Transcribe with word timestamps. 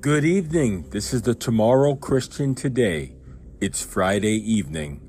Good 0.00 0.24
evening. 0.24 0.90
This 0.90 1.12
is 1.12 1.22
the 1.22 1.34
Tomorrow 1.34 1.96
Christian 1.96 2.54
Today. 2.54 3.16
It's 3.60 3.82
Friday 3.82 4.36
evening. 4.36 5.00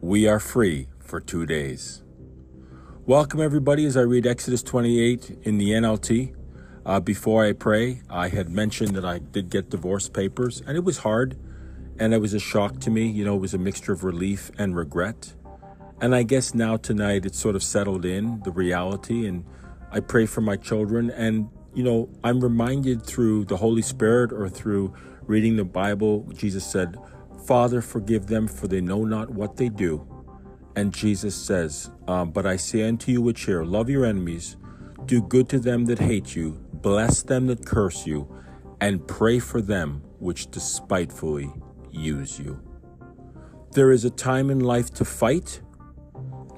We 0.00 0.26
are 0.26 0.40
free 0.40 0.88
for 0.98 1.20
two 1.20 1.46
days. 1.46 2.02
Welcome, 3.06 3.40
everybody, 3.40 3.84
as 3.84 3.96
I 3.96 4.00
read 4.00 4.26
Exodus 4.26 4.64
28 4.64 5.38
in 5.42 5.58
the 5.58 5.70
NLT. 5.70 6.34
Uh, 6.84 6.98
before 6.98 7.44
I 7.44 7.52
pray, 7.52 8.02
I 8.10 8.26
had 8.26 8.48
mentioned 8.48 8.96
that 8.96 9.04
I 9.04 9.18
did 9.18 9.50
get 9.50 9.70
divorce 9.70 10.08
papers, 10.08 10.62
and 10.66 10.76
it 10.76 10.82
was 10.82 10.98
hard, 10.98 11.38
and 12.00 12.12
it 12.12 12.18
was 12.18 12.34
a 12.34 12.40
shock 12.40 12.80
to 12.80 12.90
me. 12.90 13.06
You 13.08 13.24
know, 13.24 13.36
it 13.36 13.40
was 13.40 13.54
a 13.54 13.58
mixture 13.58 13.92
of 13.92 14.02
relief 14.02 14.50
and 14.58 14.74
regret. 14.74 15.32
And 16.00 16.12
I 16.12 16.24
guess 16.24 16.56
now 16.56 16.76
tonight 16.76 17.24
it's 17.24 17.38
sort 17.38 17.54
of 17.54 17.62
settled 17.62 18.04
in, 18.04 18.42
the 18.42 18.50
reality, 18.50 19.28
and 19.28 19.44
I 19.92 20.00
pray 20.00 20.26
for 20.26 20.40
my 20.40 20.56
children. 20.56 21.08
And, 21.08 21.50
you 21.74 21.82
know, 21.82 22.10
I'm 22.22 22.40
reminded 22.40 23.04
through 23.04 23.46
the 23.46 23.56
Holy 23.56 23.82
Spirit 23.82 24.32
or 24.32 24.48
through 24.48 24.94
reading 25.26 25.56
the 25.56 25.64
Bible, 25.64 26.28
Jesus 26.34 26.66
said, 26.66 26.96
Father, 27.46 27.80
forgive 27.80 28.26
them, 28.26 28.46
for 28.46 28.68
they 28.68 28.80
know 28.80 29.04
not 29.04 29.30
what 29.30 29.56
they 29.56 29.68
do. 29.68 30.06
And 30.76 30.92
Jesus 30.92 31.34
says, 31.34 31.90
um, 32.08 32.30
But 32.30 32.46
I 32.46 32.56
say 32.56 32.86
unto 32.86 33.12
you 33.12 33.22
which 33.22 33.44
hear, 33.44 33.64
love 33.64 33.88
your 33.88 34.04
enemies, 34.04 34.56
do 35.06 35.22
good 35.22 35.48
to 35.50 35.58
them 35.58 35.86
that 35.86 35.98
hate 35.98 36.36
you, 36.36 36.62
bless 36.72 37.22
them 37.22 37.46
that 37.46 37.66
curse 37.66 38.06
you, 38.06 38.28
and 38.80 39.06
pray 39.06 39.38
for 39.38 39.60
them 39.60 40.02
which 40.18 40.50
despitefully 40.50 41.50
use 41.90 42.38
you. 42.38 42.60
There 43.72 43.90
is 43.90 44.04
a 44.04 44.10
time 44.10 44.50
in 44.50 44.60
life 44.60 44.92
to 44.94 45.04
fight, 45.04 45.62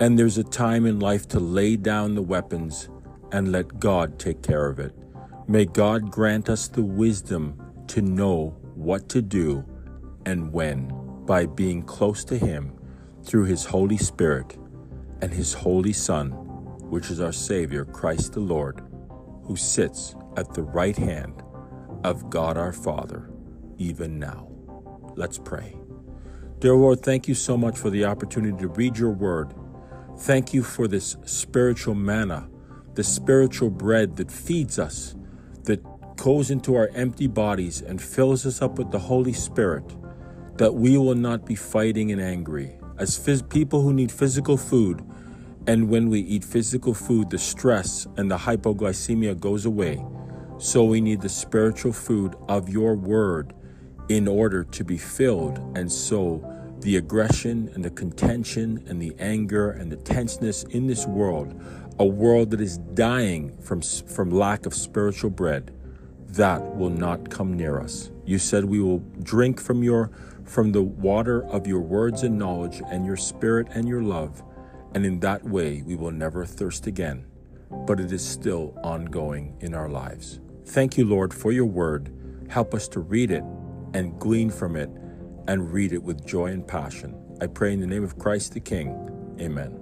and 0.01 0.19
there's 0.19 0.39
a 0.39 0.45
time 0.45 0.87
in 0.87 0.99
life 0.99 1.29
to 1.29 1.41
lay 1.41 1.77
down 1.77 2.15
the 2.15 2.23
weapons 2.23 2.89
and 3.33 3.53
let 3.53 3.79
God 3.79 4.19
take 4.19 4.43
care 4.43 4.67
of 4.67 4.79
it. 4.79 4.95
May 5.47 5.67
God 5.67 6.11
grant 6.11 6.49
us 6.49 6.69
the 6.69 6.83
wisdom 6.83 7.61
to 7.89 8.01
know 8.01 8.57
what 8.75 9.11
to 9.11 9.21
do 9.21 9.63
and 10.25 10.51
when 10.53 10.91
by 11.27 11.45
being 11.45 11.83
close 11.83 12.25
to 12.25 12.39
Him 12.39 12.73
through 13.23 13.45
His 13.45 13.67
Holy 13.67 13.99
Spirit 13.99 14.57
and 15.21 15.35
His 15.35 15.53
Holy 15.53 15.93
Son, 15.93 16.31
which 16.89 17.11
is 17.11 17.21
our 17.21 17.33
Savior, 17.33 17.85
Christ 17.85 18.33
the 18.33 18.41
Lord, 18.41 18.81
who 19.43 19.55
sits 19.55 20.17
at 20.39 20.55
the 20.55 20.63
right 20.63 20.97
hand 20.97 21.43
of 22.05 22.31
God 22.31 22.57
our 22.57 22.73
Father, 22.73 23.31
even 23.77 24.19
now. 24.19 24.49
Let's 25.15 25.39
pray. 25.39 25.77
Dear 26.59 26.77
Lord, 26.77 27.03
thank 27.03 27.29
you 27.29 27.35
so 27.35 27.59
much 27.59 27.77
for 27.77 27.91
the 27.91 28.07
opportunity 28.07 28.57
to 28.63 28.69
read 28.69 28.97
your 28.97 29.11
word. 29.11 29.53
Thank 30.21 30.55
you 30.55 30.63
for 30.63 30.89
this 30.89 31.19
spiritual 31.27 31.95
manna, 31.95 32.49
the 32.95 33.05
spiritual 33.05 33.69
bread 33.69 34.17
that 34.17 34.31
feeds 34.33 34.79
us, 34.79 35.15
goes 36.25 36.51
into 36.51 36.75
our 36.75 36.89
empty 36.95 37.27
bodies 37.27 37.83
and 37.83 38.01
fills 38.01 38.47
us 38.47 38.63
up 38.63 38.79
with 38.79 38.91
the 38.91 38.99
Holy 38.99 39.35
Spirit, 39.35 39.85
that 40.57 40.75
we 40.75 40.97
will 40.97 41.15
not 41.15 41.45
be 41.45 41.55
fighting 41.55 42.11
and 42.13 42.19
angry. 42.19 42.75
As 42.97 43.19
phys- 43.19 43.47
people 43.47 43.83
who 43.83 43.93
need 43.93 44.11
physical 44.11 44.57
food, 44.57 45.05
and 45.67 45.91
when 45.91 46.09
we 46.09 46.21
eat 46.21 46.43
physical 46.43 46.95
food, 46.95 47.29
the 47.29 47.37
stress 47.37 48.07
and 48.17 48.31
the 48.31 48.39
hypoglycemia 48.39 49.39
goes 49.39 49.67
away. 49.67 50.03
So 50.57 50.83
we 50.83 51.03
need 51.03 51.21
the 51.21 51.29
spiritual 51.29 51.93
food 51.93 52.35
of 52.49 52.71
your 52.71 52.95
word 52.95 53.53
in 54.09 54.27
order 54.27 54.65
to 54.65 54.83
be 54.83 54.97
filled. 54.97 55.59
And 55.77 55.93
so 55.93 56.43
the 56.81 56.97
aggression 56.97 57.71
and 57.75 57.85
the 57.85 57.91
contention 57.91 58.83
and 58.89 58.99
the 58.99 59.15
anger 59.19 59.73
and 59.73 59.93
the 59.93 59.97
tenseness 59.97 60.63
in 60.63 60.87
this 60.87 61.05
world, 61.05 61.61
a 61.99 62.07
world 62.07 62.51
that 62.53 62.63
is 62.63 62.79
dying 62.95 63.55
from, 63.59 63.83
from 63.83 64.31
lack 64.31 64.65
of 64.65 64.73
spiritual 64.73 65.29
bread, 65.29 65.71
that 66.37 66.77
will 66.77 66.91
not 66.91 67.31
come 67.31 67.55
near 67.55 67.81
us. 67.81 68.11
You 68.25 68.39
said 68.39 68.65
we 68.65 68.81
will 68.81 69.01
drink 69.23 69.61
from 69.61 69.83
your 69.83 70.11
from 70.45 70.73
the 70.73 70.83
water 70.83 71.45
of 71.47 71.67
your 71.67 71.81
words 71.81 72.23
and 72.23 72.39
knowledge 72.39 72.83
and 72.91 73.07
your 73.07 73.17
spirit 73.17 73.67
and 73.71 73.89
your 73.89 74.03
love, 74.03 74.43
and 74.95 75.07
in 75.07 75.21
that 75.21 75.43
way 75.45 75.83
we 75.87 75.97
will 75.97 76.11
never 76.11 76.45
thirst 76.45 76.87
again. 76.87 77.27
But 77.71 77.99
it 77.99 78.13
is 78.13 78.25
still 78.27 78.79
ongoing 78.85 79.57
in 79.61 79.75
our 79.75 79.89
lives. 79.89 80.41
Thank 80.67 80.97
you, 80.99 81.05
Lord, 81.05 81.33
for 81.33 81.53
your 81.53 81.67
word. 81.67 82.13
Help 82.49 82.75
us 82.75 82.89
to 82.89 83.01
read 83.01 83.31
it 83.31 83.43
and 83.95 84.19
glean 84.19 84.51
from 84.51 84.77
it 84.77 84.91
and 85.49 85.73
read 85.73 85.93
it 85.93 86.03
with 86.03 86.27
joy 86.27 86.47
and 86.47 86.67
passion. 86.67 87.15
I 87.41 87.47
pray 87.47 87.73
in 87.73 87.81
the 87.81 87.87
name 87.87 88.05
of 88.05 88.19
Christ 88.19 88.53
the 88.53 88.61
King. 88.61 89.37
Amen. 89.41 89.81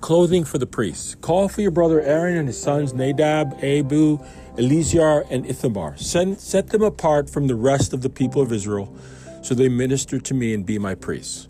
Clothing 0.00 0.44
for 0.44 0.58
the 0.58 0.66
priests. 0.66 1.14
Call 1.14 1.48
for 1.48 1.60
your 1.60 1.70
brother 1.70 2.00
Aaron 2.00 2.36
and 2.36 2.48
his 2.48 2.60
sons 2.60 2.92
Nadab, 2.92 3.52
Abihu, 3.62 4.18
Eleazar, 4.58 5.24
and 5.30 5.46
Ithamar. 5.46 5.96
Send, 5.96 6.38
set 6.38 6.68
them 6.68 6.82
apart 6.82 7.30
from 7.30 7.46
the 7.46 7.54
rest 7.54 7.92
of 7.92 8.02
the 8.02 8.10
people 8.10 8.42
of 8.42 8.52
Israel 8.52 8.94
so 9.42 9.54
they 9.54 9.68
minister 9.68 10.20
to 10.20 10.34
me 10.34 10.54
and 10.54 10.64
be 10.64 10.78
my 10.78 10.94
priests. 10.94 11.48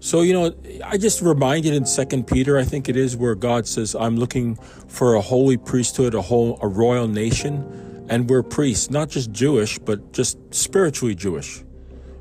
So, 0.00 0.22
you 0.22 0.32
know, 0.32 0.54
I 0.84 0.98
just 0.98 1.22
reminded 1.22 1.74
in 1.74 1.86
Second 1.86 2.26
Peter, 2.26 2.58
I 2.58 2.64
think 2.64 2.88
it 2.88 2.96
is, 2.96 3.16
where 3.16 3.36
God 3.36 3.68
says, 3.68 3.94
I'm 3.94 4.16
looking 4.16 4.56
for 4.88 5.14
a 5.14 5.20
holy 5.20 5.56
priesthood, 5.56 6.14
a 6.14 6.22
whole 6.22 6.58
a 6.60 6.66
royal 6.66 7.06
nation, 7.06 8.06
and 8.08 8.28
we're 8.28 8.42
priests, 8.42 8.90
not 8.90 9.10
just 9.10 9.30
Jewish, 9.30 9.78
but 9.78 10.12
just 10.12 10.38
spiritually 10.52 11.14
Jewish. 11.14 11.62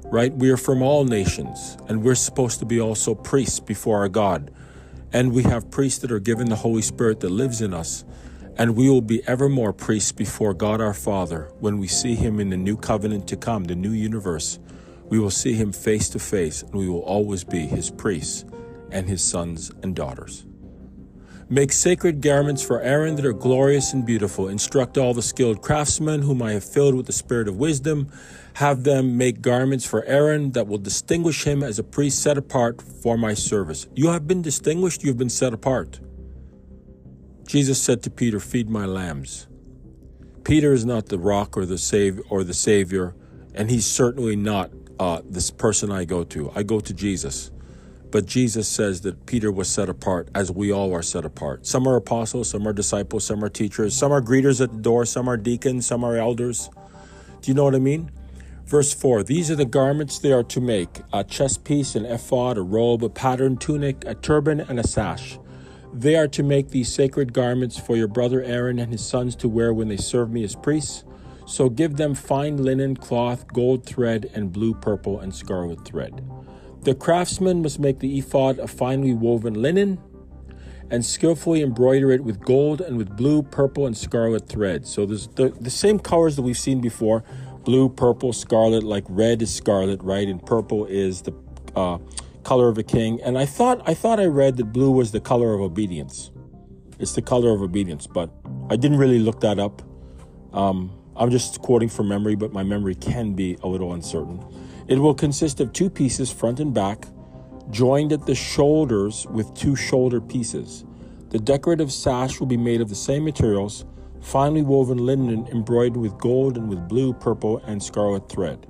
Right? 0.06 0.31
We 0.31 0.52
are 0.52 0.58
from 0.58 0.84
all 0.84 1.06
nations, 1.06 1.78
and 1.88 2.03
we're 2.03 2.16
supposed 2.16 2.59
to 2.59 2.66
be 2.66 2.80
also 2.80 3.16
priests 3.16 3.59
before 3.59 3.97
our 4.00 4.09
God. 4.09 4.52
And 5.12 5.34
we 5.34 5.44
have 5.44 5.72
priests 5.72 6.00
that 6.00 6.12
are 6.12 6.20
given 6.20 6.50
the 6.50 6.58
Holy 6.58 6.84
Spirit 6.84 7.20
that 7.22 7.30
lives 7.30 7.62
in 7.62 7.74
us. 7.74 8.06
And 8.61 8.75
we 8.75 8.91
will 8.91 9.01
be 9.01 9.27
evermore 9.27 9.73
priests 9.73 10.11
before 10.11 10.53
God 10.53 10.81
our 10.81 10.94
Father 10.94 11.51
when 11.61 11.79
we 11.79 11.88
see 11.88 12.13
Him 12.13 12.39
in 12.39 12.51
the 12.51 12.57
new 12.57 12.77
covenant 12.77 13.27
to 13.29 13.35
come, 13.35 13.63
the 13.63 13.73
new 13.73 13.89
universe. 13.89 14.59
We 15.05 15.17
will 15.17 15.31
see 15.31 15.53
Him 15.53 15.72
face 15.72 16.09
to 16.09 16.19
face, 16.19 16.61
and 16.61 16.75
we 16.75 16.88
will 16.88 16.99
always 16.99 17.44
be 17.44 17.66
His 17.66 17.89
priests 17.89 18.45
and 18.91 19.09
His 19.09 19.23
sons 19.23 19.72
and 19.81 19.95
daughters. 19.95 20.45
Make 21.49 21.72
sacred 21.72 22.22
garments 22.22 22.61
for 22.61 22.79
Aaron 22.81 23.16
that 23.16 23.25
are 23.25 23.33
glorious 23.33 23.94
and 23.94 24.05
beautiful. 24.05 24.47
Instruct 24.47 24.95
all 24.95 25.16
the 25.16 25.23
skilled 25.23 25.63
craftsmen 25.63 26.22
whom 26.22 26.43
I 26.43 26.51
have 26.51 26.63
filled 26.63 26.93
with 26.93 27.07
the 27.07 27.13
spirit 27.13 27.47
of 27.47 27.57
wisdom. 27.57 28.11
Have 28.53 28.83
them 28.83 29.17
make 29.17 29.41
garments 29.41 29.88
for 29.88 30.05
Aaron 30.05 30.51
that 30.51 30.67
will 30.67 30.78
distinguish 30.78 31.45
him 31.45 31.63
as 31.63 31.79
a 31.79 31.83
priest 31.83 32.22
set 32.22 32.38
apart 32.38 32.79
for 32.79 33.17
my 33.17 33.33
service. 33.33 33.88
You 33.95 34.09
have 34.09 34.28
been 34.28 34.43
distinguished, 34.43 35.01
you 35.01 35.09
have 35.09 35.17
been 35.17 35.29
set 35.31 35.51
apart. 35.51 35.99
Jesus 37.46 37.81
said 37.81 38.03
to 38.03 38.09
Peter, 38.09 38.40
Feed 38.40 38.69
my 38.69 38.85
lambs. 38.85 39.47
Peter 40.44 40.74
is 40.74 40.85
not 40.85 41.07
the 41.07 41.19
rock 41.19 41.56
or 41.56 41.66
the 41.66 41.78
save 41.78 42.22
or 42.29 42.44
the 42.44 42.53
savior, 42.53 43.16
and 43.53 43.69
he's 43.69 43.85
certainly 43.85 44.35
not 44.35 44.72
uh, 45.00 45.22
this 45.25 45.52
person 45.52 45.91
I 45.91 46.06
go 46.06 46.24
to. 46.25 46.52
I 46.56 46.63
go 46.63 46.79
to 46.79 46.94
Jesus. 46.94 47.52
But 48.12 48.25
Jesus 48.25 48.68
says 48.68 49.02
that 49.02 49.25
Peter 49.25 49.52
was 49.52 49.69
set 49.69 49.88
apart 49.88 50.29
as 50.35 50.52
we 50.52 50.72
all 50.72 50.94
are 50.94 51.02
set 51.02 51.24
apart. 51.24 51.66
Some 51.66 51.88
are 51.88 51.96
apostles, 51.96 52.50
some 52.50 52.68
are 52.68 52.74
disciples, 52.74 53.24
some 53.24 53.44
are 53.44 53.50
teachers, 53.50 53.96
some 53.96 54.12
are 54.12 54.22
greeters 54.22 54.62
at 54.62 54.72
the 54.72 54.79
door, 54.79 55.06
some 55.06 55.29
are 55.29 55.38
deacons, 55.38 55.88
some 55.88 56.03
are 56.03 56.18
elders. 56.18 56.69
Do 57.41 57.50
you 57.50 57.56
know 57.56 57.63
what 57.63 57.75
I 57.75 57.79
mean? 57.79 58.12
Verse 58.66 58.94
4 58.94 59.23
These 59.23 59.50
are 59.50 59.56
the 59.56 59.66
garments 59.66 60.19
they 60.19 60.31
are 60.31 60.44
to 60.44 60.62
make 60.62 61.02
a 61.13 61.23
chest 61.23 61.63
piece, 61.63 61.96
an 61.96 62.06
ephod, 62.06 62.58
a 62.58 62.62
robe, 62.62 63.03
a 63.03 63.09
patterned 63.09 63.62
tunic, 63.62 64.03
a 64.06 64.16
turban, 64.16 64.59
and 64.59 64.79
a 64.79 64.88
sash. 64.88 65.38
They 65.94 66.16
are 66.16 66.28
to 66.29 66.44
make 66.44 66.69
these 66.69 66.91
sacred 66.91 67.34
garments 67.34 67.78
for 67.78 67.97
your 67.97 68.07
brother 68.07 68.41
Aaron 68.41 68.79
and 68.79 68.91
his 68.91 69.06
sons 69.06 69.35
to 69.38 69.50
wear 69.50 69.74
when 69.74 69.90
they 69.90 69.97
serve 69.97 70.31
me 70.31 70.44
as 70.44 70.56
priests. 70.56 71.03
So 71.46 71.69
give 71.69 71.97
them 71.97 72.16
fine 72.16 72.57
linen, 72.57 72.96
cloth, 72.96 73.46
gold 73.52 73.85
thread, 73.85 74.29
and 74.34 74.52
blue, 74.53 74.74
purple, 74.74 75.19
and 75.19 75.35
scarlet 75.35 75.84
thread. 75.84 76.24
The 76.84 76.96
craftsman 76.96 77.62
must 77.62 77.79
make 77.79 78.00
the 78.00 78.18
ephod 78.18 78.57
of 78.57 78.72
finely 78.72 79.13
woven 79.13 79.56
linen 79.56 80.00
and 80.90 81.05
skillfully 81.05 81.61
embroider 81.61 82.11
it 82.11 82.23
with 82.23 82.40
gold 82.40 82.82
and 82.82 82.97
with 82.97 83.16
blue, 83.16 83.43
purple, 83.43 83.85
and 83.85 83.97
scarlet 83.97 84.47
thread. 84.47 84.88
So 84.88 85.05
there's 85.05 85.28
the, 85.28 85.49
the 85.49 85.70
same 85.70 85.99
colors 85.99 86.35
that 86.38 86.41
we've 86.41 86.58
seen 86.58 86.82
before 86.82 87.23
blue, 87.64 87.90
purple, 87.90 88.34
scarlet, 88.34 88.84
like 88.84 89.03
red 89.08 89.41
is 89.41 89.53
scarlet, 89.53 90.02
right? 90.02 90.28
And 90.28 90.43
purple 90.46 90.85
is 90.85 91.22
the 91.22 91.34
uh, 91.76 91.99
color 92.43 92.67
of 92.67 92.78
a 92.78 92.84
king. 92.84 93.22
And 93.22 93.38
I 93.38 93.46
thought 93.46 93.82
I 93.88 93.93
thought 93.93 94.20
I 94.20 94.26
read 94.26 94.58
that 94.58 94.66
blue 94.66 94.91
was 94.91 95.11
the 95.11 95.20
color 95.20 95.53
of 95.53 95.61
obedience. 95.61 96.32
It's 96.99 97.14
the 97.14 97.22
color 97.22 97.52
of 97.52 97.61
obedience, 97.61 98.08
but 98.08 98.29
I 98.70 98.76
didn't 98.76 98.97
really 98.97 99.20
look 99.20 99.41
that 99.41 99.58
up. 99.59 99.82
Um, 100.53 100.91
I'm 101.16 101.32
just 101.32 101.61
quoting 101.61 101.90
from 101.90 102.08
memory, 102.08 102.35
but 102.35 102.53
my 102.53 102.64
memory 102.64 102.96
can 102.96 103.34
be 103.34 103.58
a 103.64 103.67
little 103.67 103.93
uncertain. 103.93 104.43
It 104.88 104.99
will 104.99 105.14
consist 105.16 105.59
of 105.59 105.73
two 105.73 105.90
pieces, 105.90 106.32
front 106.32 106.59
and 106.59 106.73
back, 106.73 107.08
joined 107.70 108.14
at 108.14 108.26
the 108.26 108.35
shoulders 108.35 109.26
with 109.28 109.53
two 109.53 109.76
shoulder 109.76 110.22
pieces. 110.22 110.85
The 111.29 111.40
decorative 111.40 111.91
sash 111.91 112.40
will 112.40 112.47
be 112.47 112.58
made 112.58 112.82
of 112.82 112.90
the 112.90 112.96
same 112.96 113.23
materials, 113.23 113.85
finely 114.22 114.61
woven 114.61 114.97
linen 114.97 115.47
embroidered 115.47 115.97
with 115.97 116.17
gold 116.17 116.58
and 116.58 116.70
with 116.70 116.88
blue, 116.88 117.14
purple, 117.14 117.58
and 117.66 117.82
scarlet 117.82 118.29
thread. 118.29 118.67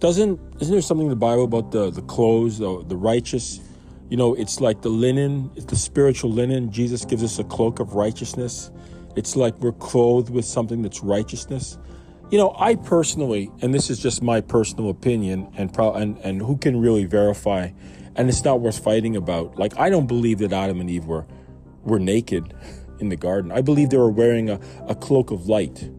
Doesn't 0.00 0.38
isn't 0.60 0.72
there 0.72 0.82
something 0.82 1.06
in 1.06 1.10
the 1.10 1.16
Bible 1.16 1.44
about 1.44 1.72
the 1.72 1.90
the 1.90 2.02
clothes, 2.02 2.58
the 2.58 2.84
the 2.86 2.96
righteous? 2.96 3.60
You 4.10 4.16
know, 4.16 4.34
it's 4.34 4.60
like 4.60 4.82
the 4.82 4.88
linen, 4.90 5.50
it's 5.56 5.66
the 5.66 5.76
spiritual 5.76 6.30
linen. 6.30 6.70
Jesus 6.70 7.04
gives 7.04 7.24
us 7.24 7.38
a 7.38 7.44
cloak 7.44 7.80
of 7.80 7.94
righteousness. 7.94 8.70
It's 9.16 9.34
like 9.36 9.58
we're 9.60 9.72
clothed 9.72 10.30
with 10.30 10.44
something 10.44 10.82
that's 10.82 11.02
righteousness. 11.02 11.78
you 12.30 12.38
know, 12.38 12.54
I 12.58 12.74
personally, 12.74 13.50
and 13.62 13.72
this 13.72 13.88
is 13.90 13.98
just 14.00 14.22
my 14.22 14.40
personal 14.40 14.90
opinion, 14.90 15.48
and 15.56 15.72
pro- 15.72 15.94
and 15.94 16.18
and 16.18 16.42
who 16.42 16.56
can 16.56 16.80
really 16.80 17.04
verify, 17.04 17.70
and 18.16 18.28
it's 18.28 18.44
not 18.44 18.60
worth 18.60 18.82
fighting 18.82 19.16
about. 19.16 19.58
Like, 19.58 19.78
I 19.78 19.90
don't 19.90 20.06
believe 20.06 20.38
that 20.38 20.52
Adam 20.52 20.80
and 20.80 20.90
Eve 20.90 21.06
were 21.06 21.26
were 21.84 22.00
naked 22.00 22.52
in 22.98 23.08
the 23.10 23.16
garden. 23.16 23.52
I 23.52 23.60
believe 23.60 23.90
they 23.90 23.96
were 23.96 24.10
wearing 24.10 24.50
a, 24.50 24.60
a 24.88 24.94
cloak 24.94 25.30
of 25.30 25.48
light. 25.48 25.90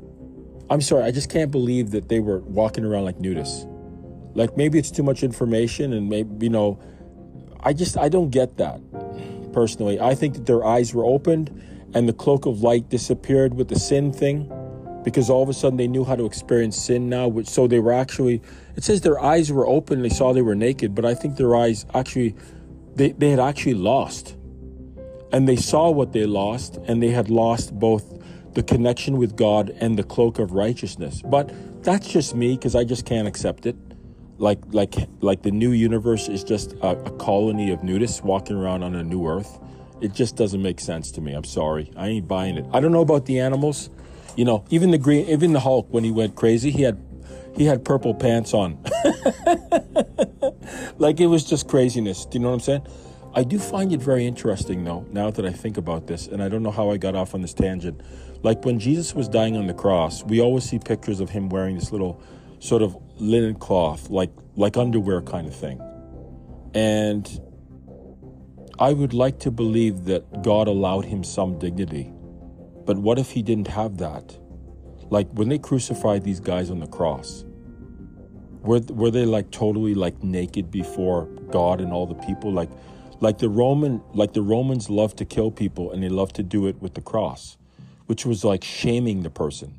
I'm 0.70 0.82
sorry, 0.82 1.06
I 1.06 1.12
just 1.12 1.30
can't 1.30 1.52
believe 1.52 1.92
that 1.92 2.10
they 2.10 2.20
were 2.20 2.40
walking 2.40 2.84
around 2.84 3.06
like 3.06 3.20
nudists. 3.20 3.72
Like 4.38 4.56
maybe 4.56 4.78
it's 4.78 4.92
too 4.92 5.02
much 5.02 5.24
information, 5.24 5.94
and 5.94 6.08
maybe 6.08 6.46
you 6.46 6.52
know, 6.52 6.80
I 7.62 7.74
just 7.74 7.98
I 7.98 8.08
don't 8.08 8.30
get 8.30 8.58
that 8.58 8.80
personally. 9.52 10.00
I 10.00 10.14
think 10.14 10.36
that 10.36 10.46
their 10.46 10.64
eyes 10.64 10.94
were 10.94 11.04
opened, 11.04 11.50
and 11.96 12.08
the 12.08 12.14
cloak 12.14 12.46
of 12.46 12.62
light 12.62 12.88
disappeared 12.88 13.56
with 13.56 13.68
the 13.68 13.80
sin 13.80 14.14
thing 14.14 14.54
because 15.04 15.32
all 15.32 15.42
of 15.42 15.50
a 15.50 15.54
sudden 15.54 15.78
they 15.78 15.88
knew 15.88 16.04
how 16.04 16.16
to 16.16 16.26
experience 16.26 16.78
sin 16.78 17.10
now. 17.10 17.28
Which 17.28 17.48
so 17.48 17.66
they 17.66 17.80
were 17.80 17.94
actually. 17.94 18.44
It 18.76 18.84
says 18.84 19.02
their 19.02 19.20
eyes 19.20 19.52
were 19.52 19.66
open. 19.66 20.04
They 20.04 20.10
saw 20.10 20.34
they 20.34 20.44
were 20.44 20.54
naked, 20.54 20.94
but 20.94 21.04
I 21.04 21.16
think 21.16 21.38
their 21.38 21.56
eyes 21.56 21.88
actually, 21.96 22.36
they 22.94 23.14
they 23.14 23.32
had 23.32 23.40
actually 23.40 23.74
lost, 23.74 24.36
and 25.32 25.50
they 25.50 25.56
saw 25.56 25.90
what 25.90 26.14
they 26.14 26.28
lost, 26.28 26.78
and 26.88 27.02
they 27.02 27.10
had 27.10 27.32
lost 27.32 27.74
both 27.80 28.22
the 28.54 28.62
connection 28.62 29.18
with 29.18 29.36
God 29.36 29.72
and 29.82 29.98
the 29.98 30.04
cloak 30.04 30.38
of 30.38 30.52
righteousness. 30.52 31.24
But 31.26 31.52
that's 31.84 32.08
just 32.08 32.36
me 32.36 32.56
because 32.56 32.76
I 32.76 32.84
just 32.84 33.04
can't 33.04 33.28
accept 33.28 33.66
it. 33.66 33.76
Like 34.40 34.60
like 34.72 34.96
like 35.22 35.42
the 35.42 35.52
new 35.52 35.72
universe 35.72 36.28
is 36.28 36.44
just 36.44 36.74
a, 36.74 36.90
a 36.90 37.12
colony 37.18 37.72
of 37.72 37.82
nudists 37.82 38.24
walking 38.24 38.56
around 38.56 38.84
on 38.84 38.96
a 38.96 39.04
new 39.04 39.28
earth. 39.28 39.60
It 40.00 40.14
just 40.14 40.36
doesn't 40.36 40.62
make 40.62 40.80
sense 40.80 41.12
to 41.14 41.22
me. 41.22 41.34
I'm 41.34 41.44
sorry. 41.44 41.92
I 41.96 42.08
ain't 42.08 42.28
buying 42.28 42.58
it. 42.58 42.66
I 42.72 42.80
don't 42.80 42.92
know 42.92 43.02
about 43.02 43.26
the 43.26 43.40
animals. 43.40 43.90
You 44.36 44.46
know, 44.46 44.64
even 44.70 44.92
the 44.92 45.00
green, 45.00 45.28
even 45.28 45.54
the 45.54 45.60
Hulk 45.60 45.88
when 45.90 46.04
he 46.04 46.12
went 46.12 46.36
crazy, 46.36 46.70
he 46.70 46.84
had 46.84 47.04
he 47.56 47.66
had 47.66 47.84
purple 47.84 48.14
pants 48.14 48.54
on. 48.54 48.78
like 51.00 51.20
it 51.20 51.28
was 51.28 51.44
just 51.44 51.68
craziness. 51.68 52.26
Do 52.26 52.38
you 52.38 52.44
know 52.44 52.50
what 52.50 52.56
I'm 52.56 52.60
saying? 52.60 52.88
I 53.34 53.44
do 53.44 53.60
find 53.60 53.92
it 53.92 54.02
very 54.02 54.26
interesting 54.26 54.84
though, 54.84 55.06
now 55.12 55.30
that 55.32 55.46
I 55.46 55.52
think 55.52 55.78
about 55.78 56.08
this, 56.08 56.28
and 56.28 56.42
I 56.42 56.50
don't 56.50 56.64
know 56.64 56.72
how 56.72 56.92
I 56.92 56.98
got 56.98 57.16
off 57.16 57.34
on 57.34 57.42
this 57.42 57.54
tangent. 57.54 58.02
Like 58.44 58.66
when 58.66 58.80
Jesus 58.80 59.16
was 59.16 59.28
dying 59.28 59.58
on 59.58 59.68
the 59.68 59.74
cross, 59.74 60.24
we 60.24 60.42
always 60.42 60.64
see 60.64 60.80
pictures 60.80 61.20
of 61.20 61.30
him 61.30 61.50
wearing 61.50 61.76
this 61.76 61.92
little 61.92 62.22
sort 62.60 62.82
of 62.82 62.98
linen 63.18 63.56
cloth, 63.56 64.10
like 64.10 64.32
like 64.56 64.78
underwear 64.78 65.22
kind 65.22 65.48
of 65.48 65.56
thing. 65.56 65.82
And 66.74 67.28
I 68.80 68.94
would 68.94 69.14
like 69.14 69.40
to 69.40 69.52
believe 69.52 70.06
that 70.06 70.44
God 70.44 70.68
allowed 70.68 71.06
him 71.06 71.24
some 71.24 71.58
dignity 71.58 72.12
but 72.88 72.98
what 73.00 73.20
if 73.20 73.32
he 73.32 73.44
didn't 73.44 73.68
have 73.68 73.98
that? 73.98 74.40
Like 75.10 75.30
when 75.34 75.50
they 75.50 75.60
crucified 75.60 76.24
these 76.24 76.40
guys 76.40 76.72
on 76.72 76.80
the 76.80 76.88
cross, 76.88 77.44
were, 78.62 78.80
were 78.88 79.12
they 79.12 79.26
like 79.26 79.52
totally 79.52 79.94
like 79.94 80.24
naked 80.24 80.72
before 80.72 81.26
God 81.52 81.82
and 81.82 81.92
all 81.92 82.08
the 82.08 82.16
people? 82.16 82.52
Like, 82.52 82.70
like 83.20 83.40
the 83.40 83.50
Roman, 83.50 84.02
like 84.14 84.32
the 84.32 84.42
Romans 84.42 84.90
love 84.90 85.18
to 85.18 85.26
kill 85.26 85.52
people 85.52 85.92
and 85.92 86.02
they 86.02 86.08
love 86.08 86.32
to 86.34 86.44
do 86.44 86.66
it 86.66 86.82
with 86.82 86.94
the 86.94 87.02
cross, 87.02 87.58
which 88.06 88.26
was 88.26 88.46
like 88.46 88.64
shaming 88.64 89.24
the 89.24 89.30
person. 89.30 89.78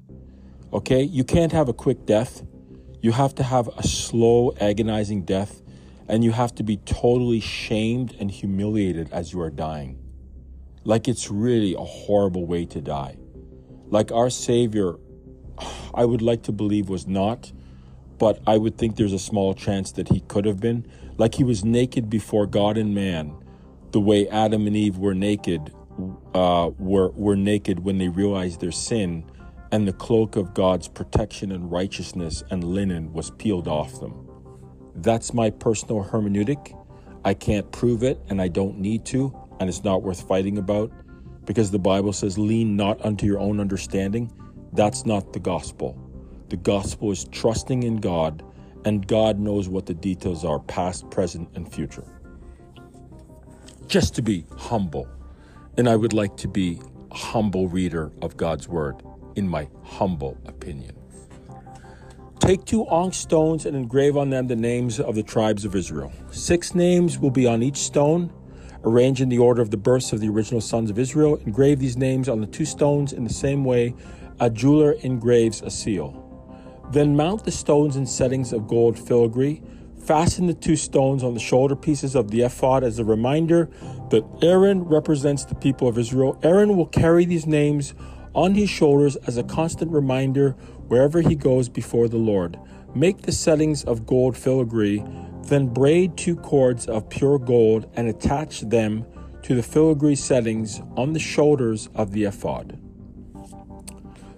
Okay, 0.74 1.02
you 1.02 1.24
can't 1.24 1.52
have 1.52 1.70
a 1.70 1.72
quick 1.72 2.04
death. 2.04 2.42
You 3.00 3.12
have 3.12 3.34
to 3.36 3.42
have 3.42 3.68
a 3.68 3.82
slow, 3.86 4.54
agonizing 4.60 5.22
death, 5.22 5.62
and 6.08 6.24
you 6.24 6.32
have 6.32 6.54
to 6.56 6.62
be 6.62 6.78
totally 6.78 7.40
shamed 7.40 8.16
and 8.18 8.30
humiliated 8.30 9.12
as 9.12 9.32
you 9.32 9.40
are 9.40 9.50
dying. 9.50 9.98
Like 10.84 11.06
it's 11.06 11.30
really 11.30 11.74
a 11.74 11.84
horrible 11.84 12.46
way 12.46 12.64
to 12.66 12.80
die. 12.80 13.16
Like 13.86 14.10
our 14.10 14.30
Savior, 14.30 14.94
I 15.94 16.04
would 16.04 16.22
like 16.22 16.42
to 16.44 16.52
believe 16.52 16.88
was 16.88 17.06
not, 17.06 17.52
but 18.18 18.40
I 18.46 18.56
would 18.56 18.76
think 18.76 18.96
there's 18.96 19.12
a 19.12 19.18
small 19.18 19.54
chance 19.54 19.92
that 19.92 20.08
he 20.08 20.20
could 20.20 20.44
have 20.44 20.60
been. 20.60 20.86
Like 21.18 21.34
he 21.34 21.44
was 21.44 21.64
naked 21.64 22.10
before 22.10 22.46
God 22.46 22.76
and 22.76 22.94
man, 22.94 23.36
the 23.92 24.00
way 24.00 24.28
Adam 24.28 24.66
and 24.66 24.76
Eve 24.76 24.98
were 24.98 25.14
naked, 25.14 25.72
uh, 26.34 26.70
were, 26.78 27.10
were 27.10 27.36
naked 27.36 27.80
when 27.80 27.98
they 27.98 28.08
realized 28.08 28.60
their 28.60 28.72
sin, 28.72 29.24
and 29.72 29.86
the 29.86 29.92
cloak 29.92 30.36
of 30.36 30.54
God's 30.54 30.88
protection 30.88 31.52
and 31.52 31.70
righteousness 31.70 32.42
and 32.50 32.64
linen 32.64 33.12
was 33.12 33.30
peeled 33.32 33.68
off 33.68 34.00
them. 34.00 34.28
That's 34.96 35.32
my 35.32 35.50
personal 35.50 36.04
hermeneutic. 36.04 36.74
I 37.24 37.34
can't 37.34 37.70
prove 37.72 38.02
it, 38.02 38.20
and 38.28 38.40
I 38.40 38.48
don't 38.48 38.78
need 38.78 39.04
to 39.06 39.34
and 39.60 39.68
it's 39.68 39.84
not 39.84 40.02
worth 40.02 40.26
fighting 40.26 40.58
about 40.58 40.92
because 41.44 41.70
the 41.70 41.78
Bible 41.78 42.12
says, 42.12 42.38
lean 42.38 42.76
not 42.76 43.04
unto 43.04 43.26
your 43.26 43.38
own 43.38 43.58
understanding. 43.60 44.30
That's 44.72 45.06
not 45.06 45.32
the 45.32 45.40
gospel. 45.40 45.98
The 46.48 46.56
gospel 46.56 47.10
is 47.10 47.24
trusting 47.24 47.82
in 47.82 47.96
God, 47.96 48.42
and 48.84 49.06
God 49.06 49.38
knows 49.38 49.68
what 49.68 49.86
the 49.86 49.94
details 49.94 50.44
are 50.44 50.60
past, 50.60 51.08
present, 51.10 51.48
and 51.54 51.72
future. 51.72 52.04
Just 53.86 54.14
to 54.16 54.22
be 54.22 54.44
humble. 54.56 55.08
And 55.78 55.88
I 55.88 55.96
would 55.96 56.12
like 56.12 56.36
to 56.38 56.48
be 56.48 56.80
a 57.10 57.16
humble 57.16 57.68
reader 57.68 58.12
of 58.20 58.36
God's 58.36 58.68
word, 58.68 59.02
in 59.38 59.48
my 59.48 59.68
humble 59.82 60.36
opinion. 60.46 60.94
Take 62.40 62.64
two 62.64 62.86
onyx 62.88 63.16
stones 63.16 63.66
and 63.66 63.76
engrave 63.76 64.16
on 64.16 64.30
them 64.30 64.48
the 64.48 64.56
names 64.56 65.00
of 65.00 65.14
the 65.14 65.22
tribes 65.22 65.64
of 65.64 65.74
Israel. 65.74 66.12
Six 66.30 66.74
names 66.74 67.18
will 67.18 67.30
be 67.30 67.46
on 67.46 67.62
each 67.62 67.78
stone 67.78 68.32
Arrange 68.84 69.20
in 69.20 69.28
the 69.28 69.38
order 69.38 69.60
of 69.60 69.70
the 69.70 69.76
births 69.76 70.12
of 70.12 70.20
the 70.20 70.28
original 70.28 70.60
sons 70.60 70.88
of 70.90 70.98
Israel. 70.98 71.36
Engrave 71.44 71.80
these 71.80 71.96
names 71.96 72.28
on 72.28 72.40
the 72.40 72.46
two 72.46 72.64
stones 72.64 73.12
in 73.12 73.24
the 73.24 73.32
same 73.32 73.64
way 73.64 73.94
a 74.40 74.48
jeweler 74.48 74.92
engraves 74.92 75.62
a 75.62 75.70
seal. 75.70 76.24
Then 76.92 77.16
mount 77.16 77.44
the 77.44 77.50
stones 77.50 77.96
in 77.96 78.06
settings 78.06 78.52
of 78.52 78.68
gold 78.68 78.98
filigree. 78.98 79.62
Fasten 80.04 80.46
the 80.46 80.54
two 80.54 80.76
stones 80.76 81.24
on 81.24 81.34
the 81.34 81.40
shoulder 81.40 81.74
pieces 81.74 82.14
of 82.14 82.30
the 82.30 82.42
ephod 82.42 82.84
as 82.84 82.98
a 82.98 83.04
reminder 83.04 83.68
that 84.10 84.24
Aaron 84.42 84.84
represents 84.84 85.44
the 85.44 85.56
people 85.56 85.88
of 85.88 85.98
Israel. 85.98 86.38
Aaron 86.42 86.76
will 86.76 86.86
carry 86.86 87.24
these 87.24 87.46
names 87.46 87.94
on 88.38 88.54
his 88.54 88.70
shoulders 88.70 89.16
as 89.26 89.36
a 89.36 89.42
constant 89.42 89.90
reminder 89.90 90.52
wherever 90.86 91.20
he 91.20 91.34
goes 91.34 91.68
before 91.68 92.06
the 92.08 92.16
Lord. 92.16 92.56
Make 92.94 93.22
the 93.22 93.32
settings 93.32 93.82
of 93.82 94.06
gold 94.06 94.36
filigree 94.36 95.02
then 95.42 95.66
braid 95.66 96.16
two 96.16 96.36
cords 96.36 96.86
of 96.86 97.08
pure 97.08 97.38
gold 97.38 97.90
and 97.96 98.06
attach 98.06 98.60
them 98.60 99.04
to 99.42 99.56
the 99.56 99.62
filigree 99.62 100.14
settings 100.14 100.80
on 100.96 101.14
the 101.14 101.18
shoulders 101.18 101.88
of 101.96 102.12
the 102.12 102.24
ephod. 102.24 102.78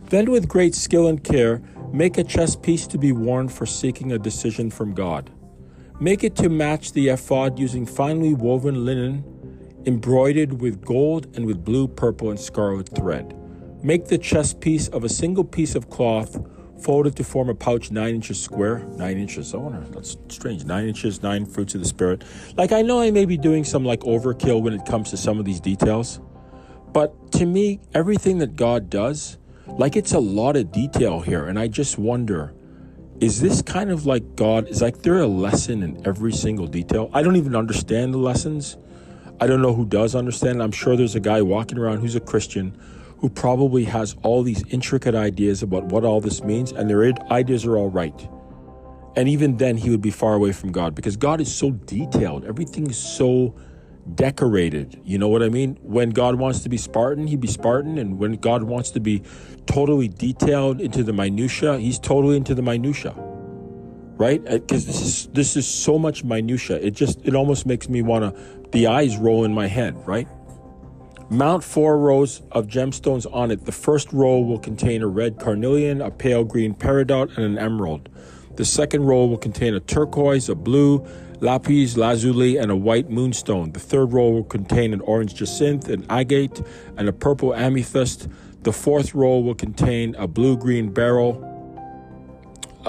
Then, 0.09 0.31
with 0.31 0.49
great 0.49 0.75
skill 0.75 1.07
and 1.07 1.23
care, 1.23 1.61
make 1.93 2.17
a 2.17 2.25
chest 2.25 2.63
piece 2.63 2.87
to 2.87 2.99
be 2.99 3.13
worn 3.13 3.49
for 3.49 3.67
seeking 3.67 4.13
a 4.13 4.19
decision 4.19 4.71
from 4.71 4.95
God. 4.95 5.31
Make 6.01 6.25
it 6.25 6.37
to 6.37 6.49
match 6.49 6.93
the 6.93 7.09
ephod 7.09 7.59
using 7.59 7.85
finely 7.85 8.33
woven 8.33 8.87
linen 8.87 9.25
embroidered 9.85 10.61
with 10.61 10.85
gold 10.85 11.27
and 11.37 11.45
with 11.45 11.65
blue, 11.65 11.87
purple, 11.87 12.31
and 12.31 12.41
scarlet 12.41 12.89
thread. 12.89 13.35
Make 13.83 14.07
the 14.07 14.19
chest 14.19 14.61
piece 14.61 14.89
of 14.89 15.05
a 15.05 15.09
single 15.09 15.45
piece 15.45 15.75
of 15.75 15.89
cloth 15.89 16.39
folded 16.83 17.17
to 17.17 17.25
form 17.25 17.49
a 17.49 17.55
pouch 17.55 17.91
nine 17.91 18.15
inches 18.15 18.43
square. 18.43 18.81
Nine 18.97 19.17
inches. 19.17 19.55
Wonder, 19.55 19.81
that's 19.91 20.17
strange. 20.29 20.65
Nine 20.65 20.89
inches, 20.89 21.23
nine 21.23 21.47
fruits 21.47 21.75
of 21.75 21.81
the 21.81 21.89
Spirit. 21.89 22.25
Like, 22.57 22.73
I 22.73 22.83
know 22.83 23.01
I 23.01 23.11
may 23.11 23.25
be 23.25 23.37
doing 23.37 23.65
some 23.65 23.85
like 23.85 24.01
overkill 24.01 24.63
when 24.63 24.75
it 24.75 24.85
comes 24.85 25.11
to 25.11 25.17
some 25.17 25.39
of 25.39 25.45
these 25.45 25.61
details, 25.61 26.21
but 26.93 27.33
to 27.33 27.47
me, 27.47 27.81
everything 27.95 28.39
that 28.39 28.57
God 28.57 28.91
does, 28.91 29.39
like, 29.67 29.97
it's 29.97 30.13
a 30.13 30.19
lot 30.19 30.57
of 30.57 30.73
detail 30.73 31.21
here. 31.21 31.47
And 31.47 31.59
I 31.59 31.69
just 31.69 31.97
wonder, 31.97 32.53
is 33.21 33.41
this 33.41 33.63
kind 33.63 33.91
of 33.91 34.05
like 34.05 34.37
God? 34.37 34.69
Is 34.69 34.83
like 34.83 35.03
there 35.03 35.21
a 35.21 35.27
lesson 35.27 35.83
in 35.83 36.07
every 36.07 36.33
single 36.33 36.67
detail? 36.67 37.11
I 37.13 37.23
don't 37.23 37.37
even 37.37 37.55
understand 37.55 38.13
the 38.13 38.19
lessons. 38.19 38.77
I 39.41 39.47
don't 39.47 39.63
know 39.63 39.75
who 39.75 39.87
does 39.87 40.15
understand. 40.15 40.63
I'm 40.63 40.73
sure 40.73 40.97
there's 40.97 41.15
a 41.15 41.21
guy 41.21 41.41
walking 41.41 41.79
around 41.79 42.01
who's 42.01 42.15
a 42.15 42.21
Christian 42.21 42.79
who 43.21 43.29
probably 43.29 43.85
has 43.85 44.17
all 44.23 44.43
these 44.43 44.65
intricate 44.69 45.15
ideas 45.15 45.63
about 45.63 45.85
what 45.85 46.05
all 46.05 46.21
this 46.21 46.43
means, 46.43 46.73
and 46.73 46.89
their 46.89 47.13
ideas 47.31 47.67
are 47.67 47.77
all 47.77 47.91
right. 47.91 48.29
And 49.15 49.29
even 49.29 49.59
then, 49.59 49.77
he 49.77 49.91
would 49.91 50.01
be 50.01 50.11
far 50.11 50.35
away 50.35 50.53
from 50.53 50.73
God 50.73 50.95
because 50.95 51.17
God 51.17 51.41
is 51.41 51.55
so 51.55 51.73
detailed. 51.73 52.45
Everything 52.45 52.89
is 52.89 52.97
so 52.97 53.55
decorated. 54.15 55.01
You 55.05 55.19
know 55.19 55.29
what 55.29 55.43
I 55.43 55.51
mean? 55.51 55.77
When 55.83 56.11
God 56.11 56.37
wants 56.37 56.61
to 56.61 56.69
be 56.71 56.79
Spartan, 56.79 57.27
he'd 57.27 57.41
be 57.41 57.49
Spartan. 57.49 57.99
And 57.99 58.19
when 58.19 58.33
God 58.35 58.63
wants 58.63 58.91
to 58.93 59.01
be 59.01 59.23
totally 59.67 60.09
detailed 60.09 60.81
into 60.81 61.03
the 61.03 61.13
minutia, 61.13 61.79
he's 61.79 61.99
totally 61.99 62.37
into 62.37 62.55
the 62.55 62.63
minutia. 62.63 63.15
Right? 64.17 64.43
Because 64.43 64.85
uh, 64.85 64.93
this 64.93 65.01
is 65.03 65.27
this 65.29 65.57
is 65.57 65.67
so 65.67 65.99
much 65.99 66.25
minutia. 66.25 66.77
It 66.77 66.93
just 66.93 67.21
it 67.25 67.35
almost 67.35 67.67
makes 67.67 67.89
me 67.89 68.01
want 68.01 68.35
to 68.35 68.69
the 68.71 68.87
eyes 68.87 69.17
roll 69.17 69.45
in 69.45 69.53
my 69.53 69.67
head, 69.67 69.95
right? 70.07 70.29
Mount 71.33 71.63
four 71.63 71.97
rows 71.97 72.43
of 72.51 72.67
gemstones 72.67 73.25
on 73.33 73.53
it. 73.53 73.65
The 73.65 73.71
first 73.71 74.13
row 74.13 74.41
will 74.41 74.59
contain 74.59 75.01
a 75.01 75.07
red 75.07 75.39
carnelian, 75.39 76.01
a 76.01 76.11
pale 76.11 76.43
green 76.43 76.75
peridot, 76.75 77.37
and 77.37 77.47
an 77.47 77.57
emerald. 77.57 78.09
The 78.57 78.65
second 78.65 79.05
row 79.05 79.27
will 79.27 79.39
contain 79.39 79.75
a 79.75 79.79
turquoise, 79.79 80.49
a 80.49 80.57
blue, 80.57 81.07
lapis 81.39 81.97
lazuli, 81.97 82.57
and 82.57 82.73
a 82.73 82.77
white 82.77 83.11
moonstone. 83.11 83.71
The 83.71 83.79
third 83.79 84.13
row 84.13 84.29
will 84.31 84.43
contain 84.43 84.93
an 84.93 85.03
orange 85.03 85.37
jacinth, 85.37 85.89
an 85.89 86.05
agate, 86.11 86.61
and 86.97 87.09
a 87.09 87.13
purple 87.13 87.55
amethyst. 87.55 88.29
The 88.65 88.73
fourth 88.73 89.15
row 89.15 89.39
will 89.39 89.55
contain 89.55 90.17
a 90.17 90.27
blue 90.27 90.57
green 90.57 90.93
beryl, 90.93 91.47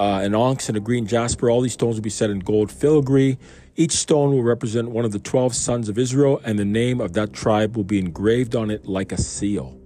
uh, 0.01 0.19
an 0.21 0.33
onyx, 0.33 0.67
and 0.67 0.75
a 0.75 0.79
green 0.79 1.05
jasper. 1.05 1.51
All 1.51 1.61
these 1.61 1.73
stones 1.73 1.95
will 1.95 2.01
be 2.01 2.09
set 2.09 2.31
in 2.31 2.39
gold 2.39 2.71
filigree. 2.71 3.37
Each 3.75 3.91
stone 3.91 4.31
will 4.31 4.41
represent 4.41 4.89
one 4.89 5.05
of 5.05 5.11
the 5.11 5.19
12 5.19 5.53
sons 5.53 5.89
of 5.89 5.99
Israel, 5.99 6.41
and 6.43 6.57
the 6.57 6.65
name 6.65 6.99
of 6.99 7.13
that 7.13 7.33
tribe 7.33 7.77
will 7.77 7.83
be 7.83 7.99
engraved 7.99 8.55
on 8.55 8.71
it 8.71 8.87
like 8.87 9.11
a 9.11 9.21
seal. 9.21 9.77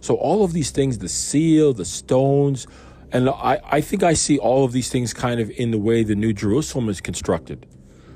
So, 0.00 0.14
all 0.14 0.44
of 0.44 0.52
these 0.52 0.70
things 0.70 0.98
the 0.98 1.08
seal, 1.08 1.72
the 1.72 1.84
stones, 1.84 2.68
and 3.10 3.28
I, 3.28 3.58
I 3.64 3.80
think 3.80 4.04
I 4.04 4.12
see 4.12 4.38
all 4.38 4.64
of 4.64 4.70
these 4.70 4.88
things 4.88 5.12
kind 5.12 5.40
of 5.40 5.50
in 5.50 5.72
the 5.72 5.78
way 5.78 6.04
the 6.04 6.14
New 6.14 6.32
Jerusalem 6.32 6.88
is 6.88 7.00
constructed. 7.00 7.66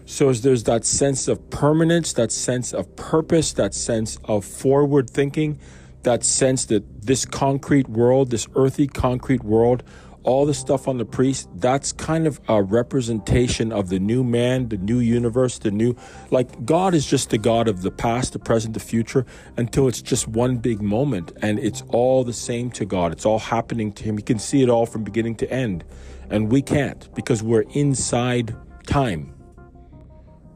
So 0.06 0.28
as 0.28 0.42
there's 0.42 0.64
that 0.64 0.84
sense 0.84 1.28
of 1.28 1.50
permanence, 1.50 2.12
that 2.14 2.32
sense 2.32 2.72
of 2.72 2.96
purpose, 2.96 3.52
that 3.52 3.74
sense 3.74 4.18
of 4.24 4.44
forward 4.44 5.08
thinking, 5.08 5.60
that 6.02 6.24
sense 6.24 6.64
that 6.66 7.02
this 7.02 7.24
concrete 7.24 7.88
world, 7.88 8.30
this 8.30 8.48
earthy 8.56 8.88
concrete 8.88 9.44
world, 9.44 9.84
all 10.22 10.44
the 10.44 10.54
stuff 10.54 10.86
on 10.86 10.98
the 10.98 11.04
priest, 11.04 11.48
that's 11.56 11.92
kind 11.92 12.26
of 12.26 12.40
a 12.48 12.62
representation 12.62 13.72
of 13.72 13.88
the 13.88 13.98
new 13.98 14.22
man, 14.22 14.68
the 14.68 14.76
new 14.76 14.98
universe, 14.98 15.58
the 15.58 15.70
new, 15.70 15.96
like 16.30 16.64
God 16.64 16.94
is 16.94 17.06
just 17.06 17.30
the 17.30 17.38
God 17.38 17.68
of 17.68 17.82
the 17.82 17.90
past, 17.90 18.32
the 18.32 18.38
present, 18.38 18.74
the 18.74 18.80
future, 18.80 19.24
until 19.56 19.88
it's 19.88 20.02
just 20.02 20.28
one 20.28 20.58
big 20.58 20.82
moment 20.82 21.32
and 21.40 21.58
it's 21.58 21.82
all 21.88 22.24
the 22.24 22.32
same 22.32 22.70
to 22.72 22.84
God. 22.84 23.12
It's 23.12 23.24
all 23.24 23.38
happening 23.38 23.92
to 23.92 24.04
Him. 24.04 24.18
He 24.18 24.22
can 24.22 24.38
see 24.38 24.62
it 24.62 24.68
all 24.68 24.86
from 24.86 25.04
beginning 25.04 25.36
to 25.36 25.50
end. 25.50 25.84
And 26.28 26.52
we 26.52 26.62
can't 26.62 27.12
because 27.14 27.42
we're 27.42 27.64
inside 27.70 28.54
time. 28.86 29.34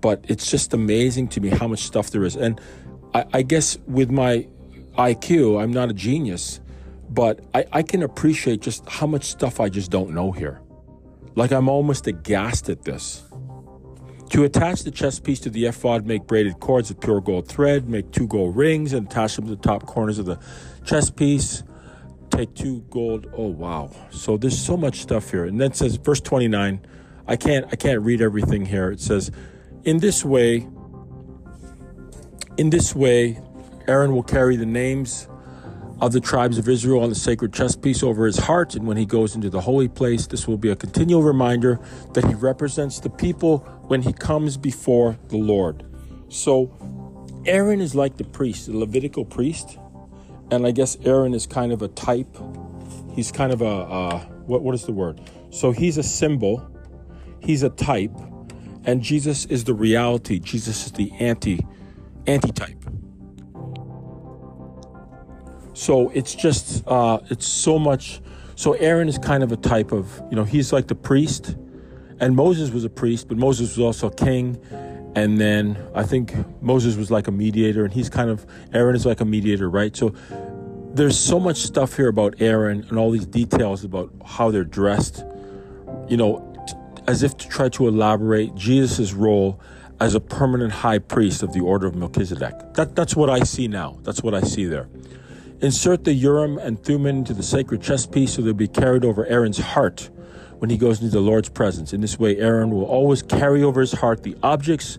But 0.00 0.24
it's 0.28 0.50
just 0.50 0.74
amazing 0.74 1.28
to 1.28 1.40
me 1.40 1.48
how 1.48 1.66
much 1.66 1.80
stuff 1.80 2.10
there 2.10 2.24
is. 2.24 2.36
And 2.36 2.60
I, 3.14 3.24
I 3.32 3.42
guess 3.42 3.78
with 3.86 4.10
my 4.10 4.46
IQ, 4.98 5.62
I'm 5.62 5.72
not 5.72 5.90
a 5.90 5.94
genius 5.94 6.60
but 7.08 7.44
I, 7.54 7.64
I 7.72 7.82
can 7.82 8.02
appreciate 8.02 8.60
just 8.60 8.88
how 8.88 9.06
much 9.06 9.24
stuff 9.24 9.60
I 9.60 9.68
just 9.68 9.90
don't 9.90 10.10
know 10.10 10.32
here. 10.32 10.60
Like 11.36 11.52
I'm 11.52 11.68
almost 11.68 12.06
aghast 12.06 12.68
at 12.68 12.82
this. 12.84 13.22
To 14.30 14.44
attach 14.44 14.82
the 14.82 14.90
chest 14.90 15.22
piece 15.22 15.40
to 15.40 15.50
the 15.50 15.66
ephod, 15.66 16.06
make 16.06 16.26
braided 16.26 16.58
cords 16.60 16.90
of 16.90 17.00
pure 17.00 17.20
gold 17.20 17.46
thread, 17.46 17.88
make 17.88 18.10
two 18.10 18.26
gold 18.26 18.56
rings 18.56 18.92
and 18.92 19.06
attach 19.06 19.36
them 19.36 19.46
to 19.46 19.54
the 19.54 19.62
top 19.62 19.86
corners 19.86 20.18
of 20.18 20.26
the 20.26 20.38
chest 20.84 21.16
piece. 21.16 21.62
Take 22.30 22.54
two 22.54 22.80
gold. 22.90 23.28
Oh 23.36 23.48
wow. 23.48 23.90
So 24.10 24.36
there's 24.36 24.58
so 24.58 24.76
much 24.76 25.00
stuff 25.00 25.30
here. 25.30 25.44
And 25.44 25.60
then 25.60 25.70
it 25.70 25.76
says 25.76 25.96
verse 25.96 26.20
29. 26.20 26.84
I 27.26 27.36
can't 27.36 27.66
I 27.70 27.76
can't 27.76 28.02
read 28.02 28.20
everything 28.20 28.66
here. 28.66 28.90
It 28.90 29.00
says, 29.00 29.30
in 29.84 29.98
this 29.98 30.24
way, 30.24 30.66
in 32.56 32.70
this 32.70 32.94
way, 32.94 33.40
Aaron 33.86 34.14
will 34.14 34.22
carry 34.22 34.56
the 34.56 34.66
names 34.66 35.28
of 36.00 36.12
the 36.12 36.20
tribes 36.20 36.58
of 36.58 36.68
Israel 36.68 37.02
on 37.02 37.08
the 37.08 37.14
sacred 37.14 37.52
chest 37.52 37.82
piece 37.82 38.02
over 38.02 38.26
his 38.26 38.36
heart. 38.36 38.74
And 38.74 38.86
when 38.86 38.96
he 38.96 39.06
goes 39.06 39.34
into 39.34 39.50
the 39.50 39.60
holy 39.60 39.88
place, 39.88 40.26
this 40.26 40.48
will 40.48 40.58
be 40.58 40.70
a 40.70 40.76
continual 40.76 41.22
reminder 41.22 41.78
that 42.14 42.24
he 42.24 42.34
represents 42.34 43.00
the 43.00 43.10
people 43.10 43.58
when 43.86 44.02
he 44.02 44.12
comes 44.12 44.56
before 44.56 45.18
the 45.28 45.36
Lord. 45.36 45.84
So 46.28 46.72
Aaron 47.46 47.80
is 47.80 47.94
like 47.94 48.16
the 48.16 48.24
priest, 48.24 48.66
the 48.66 48.76
Levitical 48.76 49.24
priest. 49.24 49.78
And 50.50 50.66
I 50.66 50.72
guess 50.72 50.96
Aaron 51.04 51.34
is 51.34 51.46
kind 51.46 51.72
of 51.72 51.82
a 51.82 51.88
type. 51.88 52.36
He's 53.14 53.32
kind 53.32 53.52
of 53.52 53.62
a, 53.62 53.66
uh, 53.66 54.18
what, 54.46 54.62
what 54.62 54.74
is 54.74 54.84
the 54.84 54.92
word? 54.92 55.20
So 55.50 55.70
he's 55.70 55.98
a 55.98 56.02
symbol, 56.02 56.68
he's 57.40 57.62
a 57.62 57.70
type, 57.70 58.12
and 58.84 59.02
Jesus 59.02 59.46
is 59.46 59.64
the 59.64 59.74
reality. 59.74 60.38
Jesus 60.38 60.86
is 60.86 60.92
the 60.92 61.10
anti 61.18 61.64
antitype. 62.26 62.83
So 65.74 66.08
it's 66.10 66.34
just 66.34 66.86
uh, 66.86 67.18
it's 67.30 67.46
so 67.46 67.78
much. 67.78 68.20
So 68.56 68.72
Aaron 68.74 69.08
is 69.08 69.18
kind 69.18 69.42
of 69.42 69.52
a 69.52 69.56
type 69.56 69.92
of 69.92 70.22
you 70.30 70.36
know 70.36 70.44
he's 70.44 70.72
like 70.72 70.86
the 70.86 70.94
priest, 70.94 71.56
and 72.20 72.34
Moses 72.34 72.70
was 72.70 72.84
a 72.84 72.90
priest, 72.90 73.28
but 73.28 73.36
Moses 73.36 73.76
was 73.76 73.84
also 73.84 74.06
a 74.08 74.14
king. 74.14 74.58
And 75.16 75.38
then 75.38 75.78
I 75.94 76.02
think 76.02 76.34
Moses 76.60 76.96
was 76.96 77.08
like 77.08 77.28
a 77.28 77.30
mediator, 77.30 77.84
and 77.84 77.92
he's 77.92 78.08
kind 78.08 78.30
of 78.30 78.46
Aaron 78.72 78.96
is 78.96 79.06
like 79.06 79.20
a 79.20 79.24
mediator, 79.24 79.68
right? 79.70 79.94
So 79.94 80.12
there's 80.94 81.18
so 81.18 81.40
much 81.40 81.58
stuff 81.58 81.96
here 81.96 82.08
about 82.08 82.40
Aaron 82.40 82.84
and 82.88 82.98
all 82.98 83.10
these 83.10 83.26
details 83.26 83.84
about 83.84 84.12
how 84.24 84.50
they're 84.50 84.64
dressed, 84.64 85.24
you 86.08 86.16
know, 86.16 86.52
as 87.08 87.22
if 87.22 87.36
to 87.38 87.48
try 87.48 87.68
to 87.70 87.88
elaborate 87.88 88.54
Jesus' 88.54 89.12
role 89.12 89.60
as 90.00 90.14
a 90.14 90.20
permanent 90.20 90.72
high 90.72 90.98
priest 90.98 91.42
of 91.42 91.52
the 91.52 91.60
order 91.60 91.86
of 91.86 91.94
Melchizedek. 91.94 92.74
That, 92.74 92.94
that's 92.94 93.16
what 93.16 93.30
I 93.30 93.40
see 93.40 93.68
now. 93.68 93.98
That's 94.02 94.22
what 94.22 94.34
I 94.34 94.40
see 94.40 94.66
there. 94.66 94.88
Insert 95.64 96.04
the 96.04 96.12
Urim 96.12 96.58
and 96.58 96.78
Thummim 96.84 97.06
into 97.06 97.32
the 97.32 97.42
sacred 97.42 97.80
chest 97.80 98.12
piece 98.12 98.34
so 98.34 98.42
they'll 98.42 98.52
be 98.52 98.68
carried 98.68 99.02
over 99.02 99.24
Aaron's 99.24 99.56
heart 99.56 100.10
when 100.58 100.68
he 100.68 100.76
goes 100.76 101.00
into 101.00 101.10
the 101.10 101.22
Lord's 101.22 101.48
presence. 101.48 101.94
In 101.94 102.02
this 102.02 102.18
way, 102.18 102.36
Aaron 102.36 102.68
will 102.68 102.84
always 102.84 103.22
carry 103.22 103.62
over 103.62 103.80
his 103.80 103.92
heart 103.92 104.24
the 104.24 104.36
objects 104.42 104.98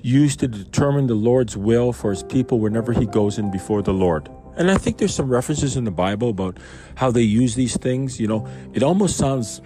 used 0.00 0.40
to 0.40 0.48
determine 0.48 1.06
the 1.06 1.14
Lord's 1.14 1.54
will 1.54 1.92
for 1.92 2.08
his 2.08 2.22
people 2.22 2.60
whenever 2.60 2.94
he 2.94 3.04
goes 3.04 3.36
in 3.36 3.50
before 3.50 3.82
the 3.82 3.92
Lord. 3.92 4.30
And 4.56 4.70
I 4.70 4.78
think 4.78 4.96
there's 4.96 5.14
some 5.14 5.28
references 5.28 5.76
in 5.76 5.84
the 5.84 5.90
Bible 5.90 6.30
about 6.30 6.56
how 6.94 7.10
they 7.10 7.20
use 7.20 7.54
these 7.54 7.76
things. 7.76 8.18
You 8.18 8.26
know, 8.26 8.48
it 8.72 8.82
almost 8.82 9.18
sounds, 9.18 9.60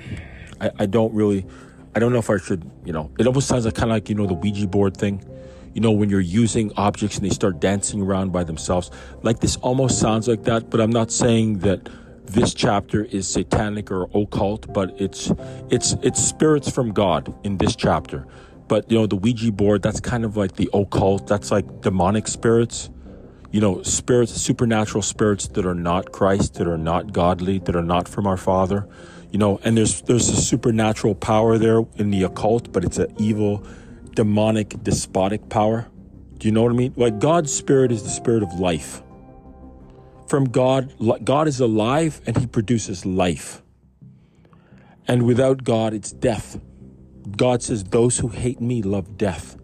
I, 0.60 0.72
I 0.80 0.86
don't 0.86 1.14
really, 1.14 1.46
I 1.94 2.00
don't 2.00 2.12
know 2.12 2.18
if 2.18 2.28
I 2.28 2.38
should, 2.38 2.68
you 2.84 2.92
know, 2.92 3.12
it 3.20 3.28
almost 3.28 3.46
sounds 3.46 3.66
like 3.66 3.76
kind 3.76 3.92
of 3.92 3.94
like, 3.94 4.08
you 4.08 4.16
know, 4.16 4.26
the 4.26 4.34
Ouija 4.34 4.66
board 4.66 4.96
thing 4.96 5.24
you 5.74 5.80
know, 5.80 5.92
when 5.92 6.10
you're 6.10 6.20
using 6.20 6.72
objects 6.76 7.16
and 7.16 7.24
they 7.24 7.34
start 7.34 7.60
dancing 7.60 8.02
around 8.02 8.32
by 8.32 8.44
themselves. 8.44 8.90
Like 9.22 9.40
this 9.40 9.56
almost 9.56 9.98
sounds 9.98 10.28
like 10.28 10.44
that, 10.44 10.70
but 10.70 10.80
I'm 10.80 10.90
not 10.90 11.12
saying 11.12 11.60
that 11.60 11.88
this 12.24 12.54
chapter 12.54 13.04
is 13.04 13.26
satanic 13.26 13.90
or 13.90 14.08
occult, 14.14 14.72
but 14.72 14.94
it's 15.00 15.32
it's 15.68 15.94
it's 16.02 16.22
spirits 16.22 16.70
from 16.70 16.92
God 16.92 17.34
in 17.44 17.58
this 17.58 17.74
chapter. 17.76 18.26
But 18.68 18.90
you 18.90 18.98
know, 18.98 19.06
the 19.06 19.16
Ouija 19.16 19.50
board, 19.52 19.82
that's 19.82 20.00
kind 20.00 20.24
of 20.24 20.36
like 20.36 20.54
the 20.54 20.70
occult, 20.72 21.26
that's 21.26 21.50
like 21.50 21.80
demonic 21.82 22.28
spirits. 22.28 22.90
You 23.50 23.60
know, 23.60 23.82
spirits, 23.82 24.32
supernatural 24.32 25.02
spirits 25.02 25.48
that 25.48 25.66
are 25.66 25.74
not 25.74 26.12
Christ, 26.12 26.54
that 26.54 26.68
are 26.68 26.78
not 26.78 27.12
godly, 27.12 27.58
that 27.58 27.74
are 27.74 27.82
not 27.82 28.06
from 28.06 28.28
our 28.28 28.36
Father. 28.36 28.88
You 29.32 29.38
know, 29.38 29.58
and 29.64 29.76
there's 29.76 30.02
there's 30.02 30.28
a 30.28 30.36
supernatural 30.36 31.16
power 31.16 31.58
there 31.58 31.82
in 31.96 32.10
the 32.10 32.22
occult, 32.22 32.72
but 32.72 32.84
it's 32.84 32.98
an 32.98 33.12
evil 33.18 33.66
demonic, 34.14 34.82
despotic 34.82 35.48
power. 35.48 35.88
Do 36.38 36.48
you 36.48 36.52
know 36.52 36.62
what 36.62 36.72
I 36.72 36.74
mean? 36.74 36.94
Like 36.96 37.18
God's 37.18 37.52
spirit 37.52 37.92
is 37.92 38.02
the 38.02 38.08
spirit 38.08 38.42
of 38.42 38.54
life. 38.54 39.02
From 40.26 40.44
God, 40.44 40.94
God 41.24 41.48
is 41.48 41.60
alive 41.60 42.20
and 42.26 42.36
he 42.38 42.46
produces 42.46 43.04
life. 43.04 43.62
And 45.06 45.24
without 45.24 45.64
God, 45.64 45.92
it's 45.92 46.12
death. 46.12 46.58
God 47.36 47.62
says, 47.62 47.84
Those 47.84 48.18
who 48.18 48.28
hate 48.28 48.60
me 48.60 48.80
love 48.80 49.18
death. 49.18 49.56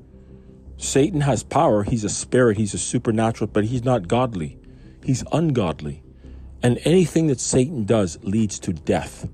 Satan 0.77 1.23
has 1.23 1.43
power. 1.43 1.83
He's 1.83 2.05
a 2.05 2.09
spirit, 2.09 2.59
he's 2.59 2.75
a 2.75 2.79
supernatural, 2.79 3.49
but 3.53 3.65
he's 3.65 3.85
not 3.85 4.09
godly. 4.09 4.59
He's 5.03 5.25
ungodly. 5.33 6.03
And 6.63 6.79
anything 6.85 7.29
that 7.29 7.41
Satan 7.41 7.85
does 7.85 8.19
leads 8.23 8.59
to 8.59 8.73
death. 8.73 9.29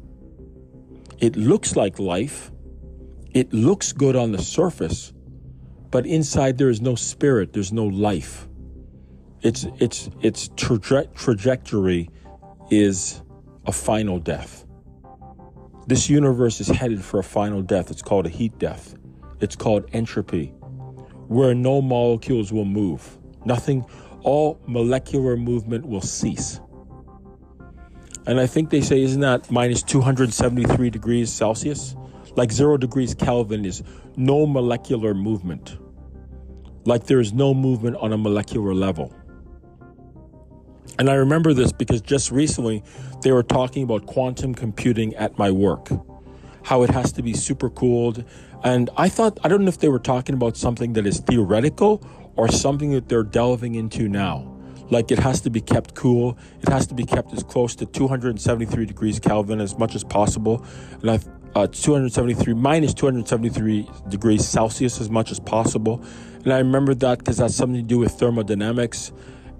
It 1.18 1.34
looks 1.34 1.76
like 1.76 1.98
life, 1.98 2.51
it 3.34 3.52
looks 3.52 3.92
good 3.92 4.16
on 4.16 4.32
the 4.32 4.42
surface, 4.42 5.12
but 5.90 6.06
inside 6.06 6.58
there 6.58 6.68
is 6.68 6.80
no 6.80 6.94
spirit, 6.94 7.52
there's 7.52 7.72
no 7.72 7.86
life. 7.86 8.48
Its 9.40 9.64
its 9.80 10.08
its 10.20 10.48
traje- 10.50 11.12
trajectory 11.14 12.10
is 12.70 13.22
a 13.66 13.72
final 13.72 14.18
death. 14.18 14.64
This 15.86 16.08
universe 16.08 16.60
is 16.60 16.68
headed 16.68 17.02
for 17.02 17.18
a 17.18 17.24
final 17.24 17.60
death. 17.60 17.90
It's 17.90 18.02
called 18.02 18.26
a 18.26 18.28
heat 18.28 18.56
death. 18.58 18.94
It's 19.40 19.56
called 19.56 19.86
entropy, 19.92 20.48
where 21.26 21.54
no 21.54 21.82
molecules 21.82 22.52
will 22.52 22.64
move. 22.64 23.18
Nothing, 23.44 23.84
all 24.22 24.60
molecular 24.66 25.36
movement 25.36 25.86
will 25.86 26.00
cease. 26.00 26.60
And 28.26 28.38
I 28.38 28.46
think 28.46 28.70
they 28.70 28.80
say, 28.80 29.02
isn't 29.02 29.20
that 29.20 29.50
minus 29.50 29.82
273 29.82 30.90
degrees 30.90 31.32
Celsius? 31.32 31.96
Like 32.34 32.52
zero 32.52 32.76
degrees 32.76 33.14
Kelvin 33.14 33.64
is 33.64 33.82
no 34.16 34.46
molecular 34.46 35.14
movement. 35.14 35.76
Like 36.84 37.06
there 37.06 37.20
is 37.20 37.32
no 37.32 37.54
movement 37.54 37.96
on 37.96 38.12
a 38.12 38.18
molecular 38.18 38.74
level. 38.74 39.14
And 40.98 41.08
I 41.08 41.14
remember 41.14 41.54
this 41.54 41.72
because 41.72 42.00
just 42.00 42.30
recently 42.30 42.82
they 43.22 43.32
were 43.32 43.42
talking 43.42 43.82
about 43.82 44.06
quantum 44.06 44.54
computing 44.54 45.14
at 45.14 45.38
my 45.38 45.50
work, 45.50 45.88
how 46.64 46.82
it 46.82 46.90
has 46.90 47.12
to 47.12 47.22
be 47.22 47.32
super 47.32 47.70
cooled. 47.70 48.24
And 48.64 48.90
I 48.96 49.08
thought, 49.08 49.38
I 49.42 49.48
don't 49.48 49.62
know 49.62 49.68
if 49.68 49.78
they 49.78 49.88
were 49.88 49.98
talking 49.98 50.34
about 50.34 50.56
something 50.56 50.92
that 50.94 51.06
is 51.06 51.20
theoretical 51.20 52.04
or 52.36 52.48
something 52.48 52.92
that 52.92 53.08
they're 53.08 53.22
delving 53.22 53.74
into 53.74 54.08
now. 54.08 54.48
Like 54.90 55.10
it 55.10 55.18
has 55.18 55.40
to 55.42 55.50
be 55.50 55.60
kept 55.60 55.94
cool, 55.94 56.36
it 56.60 56.68
has 56.68 56.86
to 56.88 56.94
be 56.94 57.04
kept 57.04 57.32
as 57.32 57.42
close 57.42 57.74
to 57.76 57.86
273 57.86 58.84
degrees 58.84 59.18
Kelvin 59.18 59.60
as 59.60 59.78
much 59.78 59.94
as 59.94 60.04
possible. 60.04 60.64
And 61.00 61.10
I 61.10 61.18
uh, 61.54 61.66
273 61.66 62.54
minus 62.54 62.94
273 62.94 63.88
degrees 64.08 64.46
Celsius 64.46 65.00
as 65.00 65.10
much 65.10 65.30
as 65.30 65.40
possible. 65.40 66.02
And 66.44 66.52
I 66.52 66.58
remember 66.58 66.94
that 66.94 67.18
because 67.18 67.36
that's 67.36 67.54
something 67.54 67.80
to 67.80 67.86
do 67.86 67.98
with 67.98 68.12
thermodynamics. 68.12 69.12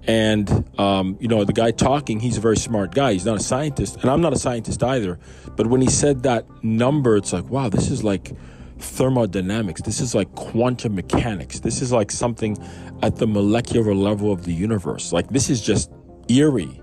And, 0.05 0.67
um, 0.77 1.17
you 1.19 1.27
know, 1.27 1.45
the 1.45 1.53
guy 1.53 1.71
talking, 1.71 2.19
he's 2.19 2.37
a 2.37 2.41
very 2.41 2.57
smart 2.57 2.93
guy. 2.93 3.13
He's 3.13 3.25
not 3.25 3.37
a 3.37 3.43
scientist. 3.43 3.97
And 4.01 4.09
I'm 4.09 4.21
not 4.21 4.33
a 4.33 4.39
scientist 4.39 4.83
either. 4.83 5.17
But 5.55 5.67
when 5.67 5.81
he 5.81 5.89
said 5.89 6.23
that 6.23 6.45
number, 6.63 7.15
it's 7.15 7.31
like, 7.31 7.49
wow, 7.49 7.69
this 7.69 7.89
is 7.89 8.03
like 8.03 8.33
thermodynamics. 8.79 9.81
This 9.81 10.01
is 10.01 10.13
like 10.13 10.33
quantum 10.35 10.95
mechanics. 10.95 11.61
This 11.61 11.81
is 11.81 11.91
like 11.91 12.11
something 12.11 12.57
at 13.01 13.15
the 13.15 13.27
molecular 13.27 13.95
level 13.95 14.31
of 14.31 14.43
the 14.43 14.53
universe. 14.53 15.13
Like, 15.13 15.29
this 15.29 15.49
is 15.49 15.61
just 15.61 15.89
eerie. 16.27 16.81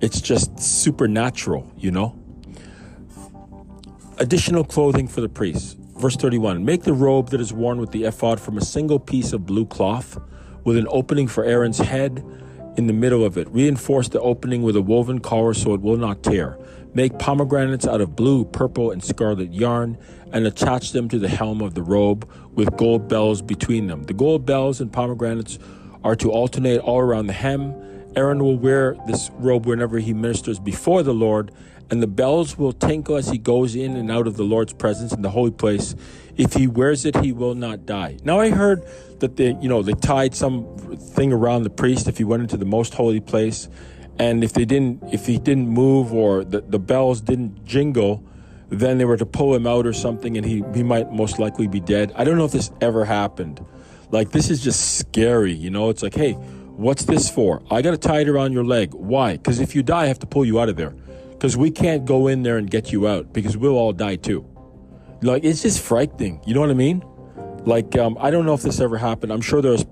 It's 0.00 0.20
just 0.22 0.58
supernatural, 0.58 1.70
you 1.76 1.90
know? 1.90 2.19
Additional 4.20 4.64
clothing 4.64 5.08
for 5.08 5.22
the 5.22 5.30
priests. 5.30 5.78
Verse 5.96 6.14
31 6.14 6.62
Make 6.62 6.82
the 6.82 6.92
robe 6.92 7.30
that 7.30 7.40
is 7.40 7.54
worn 7.54 7.78
with 7.78 7.90
the 7.90 8.04
ephod 8.04 8.38
from 8.38 8.58
a 8.58 8.60
single 8.60 8.98
piece 8.98 9.32
of 9.32 9.46
blue 9.46 9.64
cloth 9.64 10.20
with 10.62 10.76
an 10.76 10.86
opening 10.90 11.26
for 11.26 11.42
Aaron's 11.42 11.78
head 11.78 12.22
in 12.76 12.86
the 12.86 12.92
middle 12.92 13.24
of 13.24 13.38
it. 13.38 13.48
Reinforce 13.48 14.10
the 14.10 14.20
opening 14.20 14.62
with 14.62 14.76
a 14.76 14.82
woven 14.82 15.20
collar 15.20 15.54
so 15.54 15.72
it 15.72 15.80
will 15.80 15.96
not 15.96 16.22
tear. 16.22 16.58
Make 16.92 17.18
pomegranates 17.18 17.86
out 17.86 18.02
of 18.02 18.14
blue, 18.14 18.44
purple, 18.44 18.90
and 18.90 19.02
scarlet 19.02 19.54
yarn 19.54 19.96
and 20.34 20.46
attach 20.46 20.92
them 20.92 21.08
to 21.08 21.18
the 21.18 21.28
helm 21.28 21.62
of 21.62 21.72
the 21.72 21.82
robe 21.82 22.30
with 22.52 22.76
gold 22.76 23.08
bells 23.08 23.40
between 23.40 23.86
them. 23.86 24.02
The 24.02 24.12
gold 24.12 24.44
bells 24.44 24.82
and 24.82 24.92
pomegranates 24.92 25.58
are 26.04 26.16
to 26.16 26.30
alternate 26.30 26.80
all 26.80 27.00
around 27.00 27.28
the 27.28 27.32
hem. 27.32 27.74
Aaron 28.14 28.40
will 28.40 28.58
wear 28.58 28.98
this 29.06 29.30
robe 29.38 29.64
whenever 29.64 29.98
he 29.98 30.12
ministers 30.12 30.60
before 30.60 31.02
the 31.02 31.14
Lord, 31.14 31.52
and 31.90 32.02
the 32.02 32.06
bells 32.06 32.56
will 32.56 32.72
tinkle 32.72 33.16
as 33.16 33.28
he 33.28 33.38
goes 33.38 33.74
in 33.74 33.96
and 33.96 34.10
out 34.10 34.26
of 34.26 34.36
the 34.36 34.44
Lord's 34.44 34.72
presence 34.72 35.12
in 35.12 35.22
the 35.22 35.30
holy 35.30 35.50
place. 35.50 35.94
If 36.36 36.54
he 36.54 36.66
wears 36.66 37.04
it, 37.04 37.16
he 37.16 37.32
will 37.32 37.54
not 37.54 37.84
die. 37.84 38.18
Now 38.24 38.40
I 38.40 38.50
heard 38.50 38.84
that 39.18 39.36
they, 39.36 39.56
you 39.60 39.68
know, 39.68 39.82
they 39.82 39.92
tied 39.92 40.34
some 40.34 40.64
thing 40.96 41.32
around 41.32 41.64
the 41.64 41.70
priest 41.70 42.08
if 42.08 42.18
he 42.18 42.24
went 42.24 42.42
into 42.42 42.56
the 42.56 42.64
most 42.64 42.94
holy 42.94 43.20
place, 43.20 43.68
and 44.18 44.44
if 44.44 44.52
they 44.52 44.64
didn't, 44.64 45.02
if 45.12 45.26
he 45.26 45.38
didn't 45.38 45.68
move 45.68 46.12
or 46.12 46.44
the, 46.44 46.60
the 46.60 46.78
bells 46.78 47.20
didn't 47.20 47.64
jingle, 47.64 48.24
then 48.68 48.98
they 48.98 49.04
were 49.04 49.16
to 49.16 49.26
pull 49.26 49.54
him 49.54 49.66
out 49.66 49.86
or 49.86 49.92
something, 49.92 50.36
and 50.36 50.46
he 50.46 50.62
he 50.74 50.82
might 50.82 51.12
most 51.12 51.38
likely 51.38 51.66
be 51.66 51.80
dead. 51.80 52.12
I 52.16 52.24
don't 52.24 52.38
know 52.38 52.44
if 52.44 52.52
this 52.52 52.70
ever 52.80 53.04
happened. 53.04 53.64
Like 54.10 54.30
this 54.30 54.48
is 54.50 54.62
just 54.62 54.98
scary, 54.98 55.52
you 55.52 55.70
know. 55.70 55.90
It's 55.90 56.02
like, 56.02 56.14
hey, 56.14 56.32
what's 56.32 57.04
this 57.04 57.28
for? 57.30 57.62
I 57.70 57.82
got 57.82 57.90
to 57.90 57.98
tie 57.98 58.20
it 58.20 58.28
around 58.28 58.52
your 58.52 58.64
leg. 58.64 58.94
Why? 58.94 59.36
Because 59.36 59.60
if 59.60 59.74
you 59.74 59.82
die, 59.82 60.02
I 60.02 60.06
have 60.06 60.18
to 60.20 60.26
pull 60.26 60.44
you 60.44 60.60
out 60.60 60.68
of 60.68 60.76
there. 60.76 60.94
Because 61.40 61.56
we 61.56 61.70
can't 61.70 62.04
go 62.04 62.26
in 62.26 62.42
there 62.42 62.58
and 62.58 62.70
get 62.70 62.92
you 62.92 63.08
out 63.08 63.32
because 63.32 63.56
we'll 63.56 63.78
all 63.78 63.94
die 63.94 64.16
too. 64.16 64.44
Like 65.22 65.42
it's 65.42 65.62
just 65.62 65.80
frightening. 65.80 66.42
You 66.46 66.52
know 66.52 66.60
what 66.60 66.68
I 66.68 66.74
mean? 66.74 67.02
Like 67.64 67.96
um, 67.96 68.18
I 68.20 68.30
don't 68.30 68.44
know 68.44 68.52
if 68.52 68.60
this 68.60 68.78
ever 68.78 68.98
happened. 68.98 69.32
I'm 69.32 69.40
sure 69.40 69.62
there's, 69.62 69.86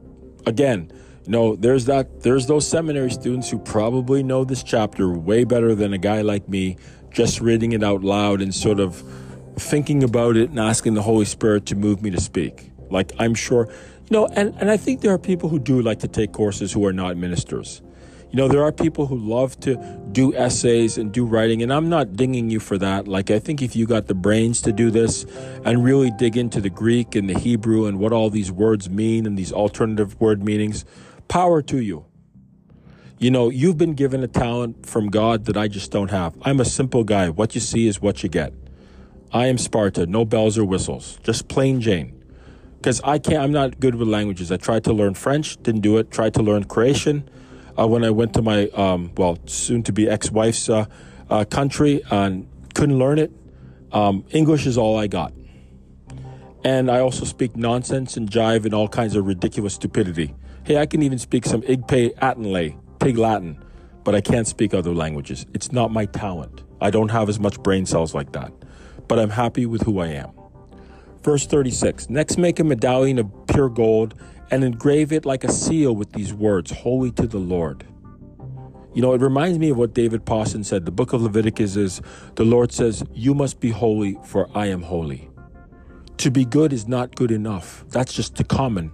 again, 0.44 0.92
you 1.24 1.32
know, 1.32 1.56
there's 1.56 1.86
that 1.86 2.20
there's 2.20 2.48
those 2.48 2.68
seminary 2.68 3.10
students 3.10 3.48
who 3.48 3.58
probably 3.58 4.22
know 4.22 4.44
this 4.44 4.62
chapter 4.62 5.10
way 5.10 5.44
better 5.44 5.74
than 5.74 5.94
a 5.94 5.98
guy 5.98 6.20
like 6.20 6.50
me, 6.50 6.76
just 7.10 7.40
reading 7.40 7.72
it 7.72 7.82
out 7.82 8.02
loud 8.02 8.42
and 8.42 8.54
sort 8.54 8.78
of 8.78 9.02
thinking 9.56 10.02
about 10.02 10.36
it 10.36 10.50
and 10.50 10.60
asking 10.60 10.92
the 10.92 11.02
Holy 11.02 11.24
Spirit 11.24 11.64
to 11.64 11.76
move 11.76 12.02
me 12.02 12.10
to 12.10 12.20
speak. 12.20 12.72
Like 12.90 13.12
I'm 13.18 13.34
sure, 13.34 13.68
you 13.70 14.10
know, 14.10 14.26
and, 14.26 14.54
and 14.60 14.70
I 14.70 14.76
think 14.76 15.00
there 15.00 15.14
are 15.14 15.18
people 15.18 15.48
who 15.48 15.58
do 15.58 15.80
like 15.80 16.00
to 16.00 16.08
take 16.08 16.32
courses 16.32 16.72
who 16.72 16.84
are 16.84 16.92
not 16.92 17.16
ministers. 17.16 17.80
You 18.30 18.36
know, 18.36 18.48
there 18.48 18.62
are 18.62 18.72
people 18.72 19.06
who 19.06 19.16
love 19.16 19.58
to 19.60 19.76
do 20.12 20.34
essays 20.34 20.98
and 20.98 21.10
do 21.10 21.24
writing, 21.24 21.62
and 21.62 21.72
I'm 21.72 21.88
not 21.88 22.14
dinging 22.14 22.50
you 22.50 22.60
for 22.60 22.76
that. 22.76 23.08
Like, 23.08 23.30
I 23.30 23.38
think 23.38 23.62
if 23.62 23.74
you 23.74 23.86
got 23.86 24.06
the 24.06 24.14
brains 24.14 24.60
to 24.62 24.72
do 24.72 24.90
this 24.90 25.24
and 25.64 25.82
really 25.82 26.10
dig 26.10 26.36
into 26.36 26.60
the 26.60 26.68
Greek 26.68 27.14
and 27.14 27.28
the 27.28 27.38
Hebrew 27.38 27.86
and 27.86 27.98
what 27.98 28.12
all 28.12 28.28
these 28.28 28.52
words 28.52 28.90
mean 28.90 29.24
and 29.24 29.38
these 29.38 29.50
alternative 29.50 30.20
word 30.20 30.42
meanings, 30.42 30.84
power 31.28 31.62
to 31.62 31.80
you. 31.80 32.04
You 33.18 33.30
know, 33.30 33.48
you've 33.48 33.78
been 33.78 33.94
given 33.94 34.22
a 34.22 34.28
talent 34.28 34.86
from 34.86 35.08
God 35.08 35.46
that 35.46 35.56
I 35.56 35.66
just 35.66 35.90
don't 35.90 36.10
have. 36.10 36.36
I'm 36.42 36.60
a 36.60 36.64
simple 36.64 37.04
guy. 37.04 37.30
What 37.30 37.54
you 37.54 37.60
see 37.60 37.88
is 37.88 38.00
what 38.00 38.22
you 38.22 38.28
get. 38.28 38.52
I 39.32 39.46
am 39.46 39.58
Sparta, 39.58 40.06
no 40.06 40.24
bells 40.24 40.56
or 40.56 40.64
whistles, 40.64 41.18
just 41.22 41.48
plain 41.48 41.80
Jane. 41.80 42.14
Because 42.76 43.00
I 43.02 43.18
can't, 43.18 43.42
I'm 43.42 43.52
not 43.52 43.80
good 43.80 43.96
with 43.96 44.06
languages. 44.06 44.52
I 44.52 44.56
tried 44.56 44.84
to 44.84 44.92
learn 44.92 45.14
French, 45.14 45.60
didn't 45.62 45.80
do 45.80 45.96
it. 45.96 46.12
Tried 46.12 46.34
to 46.34 46.42
learn 46.42 46.64
Croatian, 46.64 47.28
uh, 47.78 47.86
when 47.86 48.04
I 48.04 48.10
went 48.10 48.34
to 48.34 48.42
my, 48.42 48.68
um, 48.70 49.12
well, 49.16 49.38
soon 49.46 49.82
to 49.84 49.92
be 49.92 50.08
ex 50.08 50.30
wife's 50.30 50.68
uh, 50.68 50.86
uh, 51.30 51.44
country 51.44 52.02
and 52.10 52.48
couldn't 52.74 52.98
learn 52.98 53.18
it. 53.18 53.30
Um, 53.92 54.24
English 54.30 54.66
is 54.66 54.76
all 54.76 54.98
I 54.98 55.06
got. 55.06 55.32
And 56.64 56.90
I 56.90 57.00
also 57.00 57.24
speak 57.24 57.56
nonsense 57.56 58.16
and 58.16 58.28
jive 58.28 58.64
and 58.64 58.74
all 58.74 58.88
kinds 58.88 59.14
of 59.14 59.26
ridiculous 59.26 59.74
stupidity. 59.74 60.34
Hey, 60.64 60.78
I 60.78 60.86
can 60.86 61.02
even 61.02 61.18
speak 61.18 61.46
some 61.46 61.62
Igpay 61.62 62.14
Atinlay, 62.16 62.76
Pig 62.98 63.16
Latin, 63.16 63.62
but 64.04 64.14
I 64.14 64.20
can't 64.20 64.46
speak 64.46 64.74
other 64.74 64.92
languages. 64.92 65.46
It's 65.54 65.72
not 65.72 65.92
my 65.92 66.06
talent. 66.06 66.62
I 66.80 66.90
don't 66.90 67.10
have 67.10 67.28
as 67.28 67.38
much 67.38 67.62
brain 67.62 67.86
cells 67.86 68.14
like 68.14 68.32
that. 68.32 68.52
But 69.06 69.18
I'm 69.18 69.30
happy 69.30 69.66
with 69.66 69.82
who 69.82 70.00
I 70.00 70.08
am. 70.08 70.30
Verse 71.22 71.46
36 71.46 72.10
Next, 72.10 72.38
make 72.38 72.58
a 72.58 72.64
medallion 72.64 73.18
of 73.18 73.46
pure 73.46 73.68
gold 73.68 74.14
and 74.50 74.64
engrave 74.64 75.12
it 75.12 75.24
like 75.24 75.44
a 75.44 75.52
seal 75.52 75.94
with 75.94 76.12
these 76.12 76.32
words 76.32 76.70
Holy 76.70 77.10
to 77.12 77.26
the 77.26 77.38
Lord. 77.38 77.86
You 78.94 79.02
know, 79.02 79.12
it 79.12 79.20
reminds 79.20 79.58
me 79.58 79.70
of 79.70 79.76
what 79.76 79.94
David 79.94 80.24
Pawson 80.24 80.64
said. 80.64 80.84
The 80.84 80.90
book 80.90 81.12
of 81.12 81.22
Leviticus 81.22 81.76
is 81.76 82.00
the 82.34 82.44
Lord 82.44 82.72
says, 82.72 83.04
You 83.12 83.34
must 83.34 83.60
be 83.60 83.70
holy, 83.70 84.18
for 84.24 84.48
I 84.56 84.66
am 84.66 84.82
holy. 84.82 85.30
To 86.16 86.30
be 86.30 86.44
good 86.44 86.72
is 86.72 86.88
not 86.88 87.14
good 87.14 87.30
enough. 87.30 87.84
That's 87.90 88.12
just 88.12 88.36
too 88.36 88.44
common. 88.44 88.90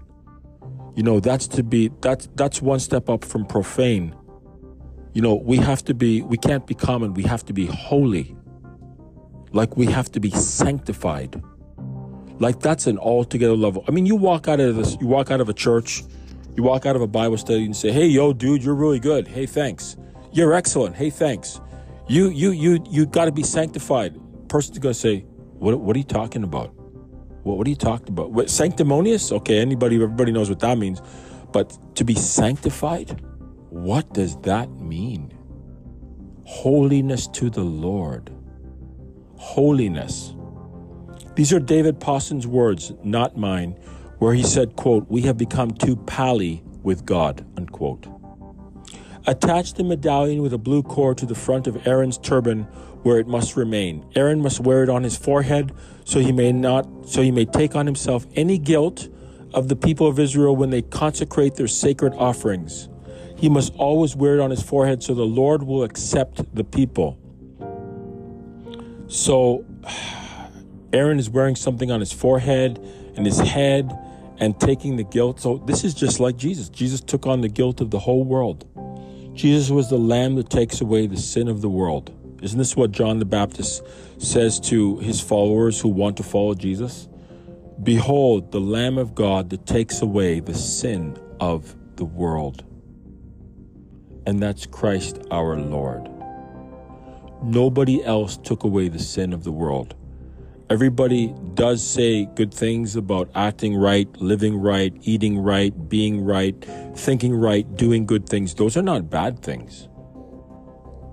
You 0.95 1.03
know, 1.03 1.21
that's 1.21 1.49
to 1.49 1.63
be 1.63 1.91
that's 2.01 2.29
that's 2.35 2.61
one 2.61 2.81
step 2.81 3.09
up 3.09 3.25
from 3.25 3.47
profane. 3.47 4.15
You 5.13 5.23
know, 5.23 5.35
we 5.35 5.57
have 5.57 5.83
to 5.85 5.95
be 5.95 6.23
we 6.23 6.37
can't 6.37 6.67
be 6.67 6.75
common, 6.75 7.15
we 7.15 7.23
have 7.23 7.45
to 7.47 7.53
be 7.53 7.67
holy. 7.67 8.37
Like 9.53 9.77
we 9.77 9.87
have 9.87 10.11
to 10.13 10.21
be 10.21 10.31
sanctified. 10.31 11.43
Like 12.39 12.61
that's 12.61 12.87
an 12.87 12.99
altogether 12.99 13.57
level. 13.57 13.85
I 13.87 13.91
mean, 13.93 14.07
you 14.07 14.17
walk 14.17 14.49
out 14.49 14.61
of 14.61 14.77
this, 14.77 14.97
you 15.01 15.07
walk 15.07 15.31
out 15.31 15.41
of 15.41 15.49
a 15.49 15.53
church, 15.53 16.03
you 16.57 16.63
walk 16.63 16.87
out 16.87 16.97
of 16.97 17.03
a 17.03 17.07
Bible 17.07 17.37
study 17.37 17.65
and 17.65 17.77
say, 17.77 17.93
"Hey, 17.93 18.07
yo, 18.07 18.33
dude, 18.33 18.63
you're 18.63 18.75
really 18.75 18.99
good. 19.01 19.29
Hey, 19.29 19.47
thanks. 19.47 19.97
You're 20.33 20.53
excellent. 20.53 20.97
Hey, 20.97 21.11
thanks. 21.11 21.61
You, 22.09 22.29
you, 22.29 22.51
you, 22.51 22.85
you 22.89 23.07
got 23.07 23.27
to 23.27 23.33
be 23.33 23.43
sanctified." 23.43 24.19
Person's 24.49 24.79
gonna 24.79 24.95
say, 24.95 25.21
"What? 25.59 25.79
What 25.81 25.95
are 25.97 25.99
you 25.99 26.05
talking 26.05 26.43
about? 26.43 26.75
What? 27.45 27.59
What 27.59 27.67
are 27.67 27.71
you 27.71 27.77
talking 27.77 28.09
about? 28.09 28.33
What, 28.33 28.51
sanctimonious? 28.51 29.31
Okay, 29.33 29.59
anybody, 29.59 29.97
everybody 29.97 30.33
knows 30.33 30.49
what 30.49 30.61
that 30.61 30.77
means. 30.79 31.01
But 31.53 31.77
to 31.97 32.05
be 32.05 32.15
sanctified, 32.15 33.21
what 33.71 34.13
does 34.13 34.37
that 34.39 34.71
mean? 34.71 35.33
Holiness 36.45 37.29
to 37.29 37.49
the 37.49 37.65
Lord. 37.65 38.33
Holiness." 39.37 40.35
These 41.35 41.53
are 41.53 41.59
David 41.59 41.99
Pawson's 41.99 42.47
words, 42.47 42.93
not 43.03 43.37
mine, 43.37 43.73
where 44.19 44.35
he 44.35 44.45
said, 44.45 44.77
quote, 44.77 45.09
We 45.09 45.23
have 45.23 45.37
become 45.37 45.73
too 45.73 45.97
pally 45.97 46.63
with 46.85 47.05
God, 47.05 47.45
unquote. 47.57 48.07
Attach 49.27 49.75
the 49.75 49.83
medallion 49.85 50.43
with 50.43 50.53
a 50.53 50.59
blue 50.59 50.83
cord 50.83 51.19
to 51.19 51.27
the 51.27 51.35
front 51.35 51.67
of 51.67 51.87
Aaron's 51.87 52.19
turban 52.19 52.65
where 53.03 53.19
it 53.19 53.27
must 53.27 53.57
remain. 53.57 54.05
Aaron 54.15 54.41
must 54.41 54.61
wear 54.61 54.83
it 54.83 54.89
on 54.89 55.03
his 55.03 55.17
forehead 55.17 55.73
so 56.05 56.21
he 56.21 56.31
may 56.31 56.53
not 56.53 56.87
so 57.09 57.23
he 57.23 57.31
may 57.31 57.45
take 57.45 57.75
on 57.75 57.87
himself 57.87 58.27
any 58.35 58.59
guilt 58.59 59.09
of 59.55 59.69
the 59.69 59.77
people 59.77 60.07
of 60.07 60.19
Israel 60.19 60.55
when 60.55 60.71
they 60.71 60.83
consecrate 60.83 61.55
their 61.55 61.69
sacred 61.69 62.13
offerings. 62.15 62.89
He 63.37 63.49
must 63.49 63.75
always 63.77 64.15
wear 64.15 64.35
it 64.35 64.41
on 64.41 64.51
his 64.51 64.63
forehead 64.63 65.03
so 65.03 65.15
the 65.15 65.23
Lord 65.23 65.63
will 65.63 65.83
accept 65.83 66.55
the 66.55 66.65
people. 66.65 67.19
So 69.09 69.65
Aaron 70.95 71.19
is 71.19 71.29
wearing 71.29 71.57
something 71.57 71.91
on 71.91 71.99
his 71.99 72.13
forehead 72.13 72.79
and 73.17 73.27
his 73.27 73.41
head 73.41 73.93
and 74.39 74.59
taking 74.61 74.95
the 74.95 75.03
guilt. 75.03 75.41
So 75.41 75.59
this 75.59 75.83
is 75.83 75.93
just 75.93 76.21
like 76.21 76.37
Jesus. 76.37 76.69
Jesus 76.69 77.01
took 77.01 77.27
on 77.27 77.41
the 77.41 77.49
guilt 77.49 77.81
of 77.81 77.91
the 77.91 77.99
whole 77.99 78.23
world. 78.23 78.65
Jesus 79.35 79.71
was 79.71 79.91
the 79.91 79.99
lamb 79.99 80.37
that 80.37 80.51
takes 80.51 80.81
away 80.81 81.09
the 81.09 81.17
sin 81.17 81.49
of 81.49 81.63
the 81.63 81.69
world. 81.69 82.13
Isn't 82.43 82.59
this 82.59 82.77
what 82.77 82.93
John 82.93 83.19
the 83.19 83.25
Baptist 83.25 83.83
says 84.19 84.61
to 84.61 84.99
his 84.99 85.21
followers 85.21 85.81
who 85.81 85.89
want 85.89 86.17
to 86.19 86.23
follow 86.23 86.55
Jesus? 86.55 87.09
Behold, 87.83 88.53
the 88.53 88.61
Lamb 88.61 88.97
of 88.97 89.17
God 89.17 89.51
that 89.51 89.67
takes 89.67 90.01
away 90.01 90.39
the 90.39 90.55
sin 90.55 91.19
of 91.41 91.75
the 91.97 92.05
world. 92.05 92.63
And 94.27 94.41
that's 94.41 94.65
Christ 94.65 95.19
our 95.33 95.59
Lord. 95.59 96.09
Nobody 97.43 98.05
else 98.05 98.37
took 98.37 98.63
away 98.63 98.89
the 98.89 99.01
sin 99.01 99.33
of 99.33 99.43
the 99.43 99.53
world. 99.53 99.97
Everybody 100.71 101.35
does 101.53 101.87
say 101.87 102.25
good 102.25 102.53
things 102.53 102.97
about 102.97 103.29
acting 103.35 103.77
right, 103.77 104.09
living 104.17 104.57
right, 104.57 104.95
eating 105.03 105.39
right, 105.39 105.89
being 105.91 106.25
right, 106.25 106.57
thinking 106.97 107.35
right, 107.35 107.77
doing 107.77 108.07
good 108.07 108.27
things. 108.27 108.55
Those 108.55 108.75
are 108.79 108.83
not 108.83 109.11
bad 109.11 109.43
things. 109.43 109.89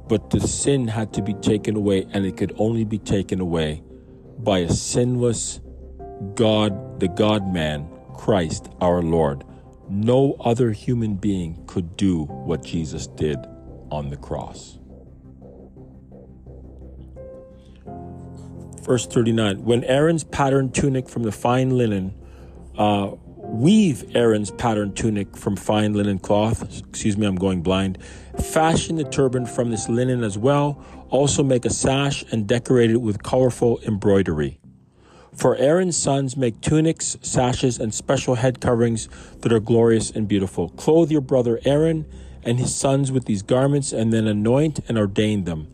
But 0.08 0.30
the 0.30 0.40
sin 0.40 0.88
had 0.88 1.12
to 1.14 1.22
be 1.22 1.34
taken 1.34 1.76
away, 1.76 2.08
and 2.14 2.26
it 2.26 2.38
could 2.38 2.54
only 2.58 2.86
be 2.86 2.98
taken 2.98 3.42
away 3.42 3.84
by 4.40 4.60
a 4.60 4.70
sinless 4.70 5.60
God, 6.36 7.02
the 7.02 7.10
God 7.10 7.52
man, 7.52 7.90
Christ 8.14 8.70
our 8.80 9.02
Lord. 9.02 9.44
No 9.90 10.38
other 10.40 10.72
human 10.72 11.16
being 11.16 11.62
could 11.68 11.98
do 11.98 12.24
what 12.24 12.64
Jesus 12.64 13.08
did 13.08 13.38
on 13.92 14.10
the 14.10 14.18
cross. 14.18 14.80
Verse 18.84 19.06
39 19.08 19.64
When 19.64 19.84
Aaron's 19.84 20.24
patterned 20.24 20.74
tunic 20.74 21.10
from 21.10 21.24
the 21.24 21.32
fine 21.32 21.78
linen, 21.78 22.14
uh, 22.78 23.12
weave 23.38 24.16
Aaron's 24.16 24.52
patterned 24.52 24.96
tunic 24.96 25.36
from 25.36 25.56
fine 25.56 25.94
linen 25.94 26.20
cloth. 26.20 26.64
Excuse 26.64 27.18
me, 27.18 27.28
I'm 27.28 27.36
going 27.36 27.62
blind. 27.62 27.98
Fashion 28.52 28.96
the 28.96 29.04
turban 29.04 29.46
from 29.46 29.72
this 29.72 29.90
linen 29.90 30.24
as 30.24 30.38
well. 30.38 30.84
Also 31.10 31.44
make 31.44 31.66
a 31.66 31.70
sash 31.70 32.24
and 32.32 32.48
decorate 32.48 32.90
it 32.90 33.02
with 33.02 33.22
colorful 33.22 33.80
embroidery. 33.86 34.60
For 35.36 35.56
Aaron's 35.56 35.98
sons 35.98 36.36
make 36.36 36.62
tunics, 36.62 37.18
sashes, 37.22 37.80
and 37.80 37.94
special 37.94 38.36
head 38.36 38.60
coverings 38.60 39.08
that 39.40 39.52
are 39.52 39.60
glorious 39.60 40.12
and 40.12 40.28
beautiful. 40.28 40.70
Clothe 40.70 41.12
your 41.12 41.22
brother 41.22 41.60
Aaron 41.66 42.06
and 42.44 42.60
his 42.60 42.76
sons 42.76 43.12
with 43.12 43.26
these 43.26 43.42
garments, 43.42 43.92
and 43.92 44.12
then 44.12 44.28
anoint 44.28 44.80
and 44.88 44.98
ordain 44.98 45.44
them. 45.44 45.68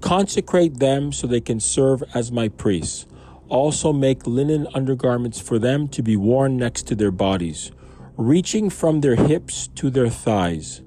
Consecrate 0.00 0.78
them 0.78 1.12
so 1.12 1.26
they 1.26 1.40
can 1.40 1.60
serve 1.60 2.02
as 2.14 2.30
my 2.30 2.48
priests. 2.48 3.06
Also 3.48 3.92
make 3.92 4.26
linen 4.26 4.66
undergarments 4.74 5.40
for 5.40 5.58
them 5.58 5.88
to 5.88 6.02
be 6.02 6.16
worn 6.16 6.56
next 6.56 6.86
to 6.88 6.94
their 6.94 7.10
bodies, 7.10 7.70
reaching 8.16 8.70
from 8.70 9.00
their 9.00 9.16
hips 9.16 9.68
to 9.68 9.90
their 9.90 10.08
thighs. 10.08 10.82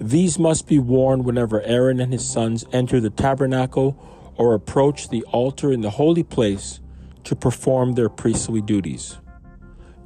These 0.00 0.38
must 0.38 0.66
be 0.66 0.78
worn 0.78 1.24
whenever 1.24 1.60
Aaron 1.62 2.00
and 2.00 2.12
his 2.12 2.28
sons 2.28 2.64
enter 2.72 3.00
the 3.00 3.10
tabernacle 3.10 3.96
or 4.36 4.54
approach 4.54 5.08
the 5.08 5.22
altar 5.24 5.72
in 5.72 5.80
the 5.80 5.90
holy 5.90 6.22
place 6.22 6.80
to 7.24 7.34
perform 7.34 7.92
their 7.92 8.08
priestly 8.08 8.60
duties. 8.60 9.18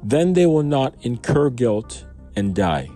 Then 0.03 0.33
they 0.33 0.45
will 0.45 0.63
not 0.63 0.95
incur 1.01 1.49
guilt 1.49 2.05
and 2.35 2.55
die. 2.55 2.89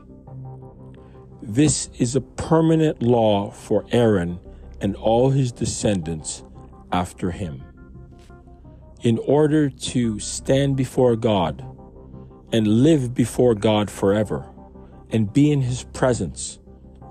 This 1.42 1.90
is 1.98 2.16
a 2.16 2.22
permanent 2.22 3.02
law 3.02 3.52
for 3.52 3.86
Aaron 3.92 4.40
and 4.82 4.96
all 4.96 5.30
his 5.32 5.52
descendants 5.52 6.44
after 6.92 7.32
him. 7.32 7.64
In 9.02 9.20
order 9.20 9.70
to 9.70 10.20
stand 10.20 10.76
before 10.76 11.16
God 11.16 11.66
and 12.52 12.68
live 12.68 13.14
before 13.14 13.56
God 13.56 13.92
forever 13.92 14.50
and 15.10 15.32
be 15.32 15.52
in 15.52 15.62
his 15.62 15.84
presence, 15.84 16.60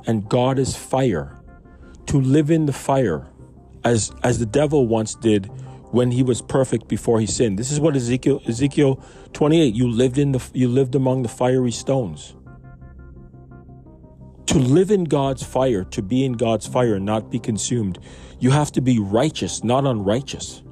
and 0.06 0.28
God 0.28 0.58
is 0.58 0.76
fire, 0.76 1.40
to 2.06 2.20
live 2.20 2.50
in 2.50 2.66
the 2.66 2.72
fire 2.72 3.26
as, 3.84 4.12
as 4.22 4.38
the 4.38 4.46
devil 4.46 4.86
once 4.86 5.14
did 5.14 5.50
when 5.92 6.10
he 6.10 6.22
was 6.22 6.42
perfect 6.42 6.88
before 6.88 7.20
he 7.20 7.26
sinned. 7.26 7.58
This 7.58 7.70
is 7.70 7.80
what 7.80 7.96
Ezekiel 7.96 8.42
Ezekiel 8.46 9.02
28 9.32 9.74
you 9.74 9.88
lived 9.88 10.18
in 10.18 10.32
the 10.32 10.50
you 10.52 10.68
lived 10.68 10.94
among 10.94 11.22
the 11.22 11.28
fiery 11.28 11.70
stones. 11.70 12.34
To 14.46 14.58
live 14.58 14.90
in 14.90 15.04
God's 15.04 15.42
fire, 15.42 15.84
to 15.84 16.02
be 16.02 16.24
in 16.24 16.34
God's 16.34 16.66
fire 16.66 16.94
and 16.94 17.04
not 17.04 17.30
be 17.30 17.38
consumed, 17.38 17.98
you 18.38 18.50
have 18.50 18.72
to 18.72 18.80
be 18.80 18.98
righteous, 18.98 19.64
not 19.64 19.84
unrighteous. 19.84 20.62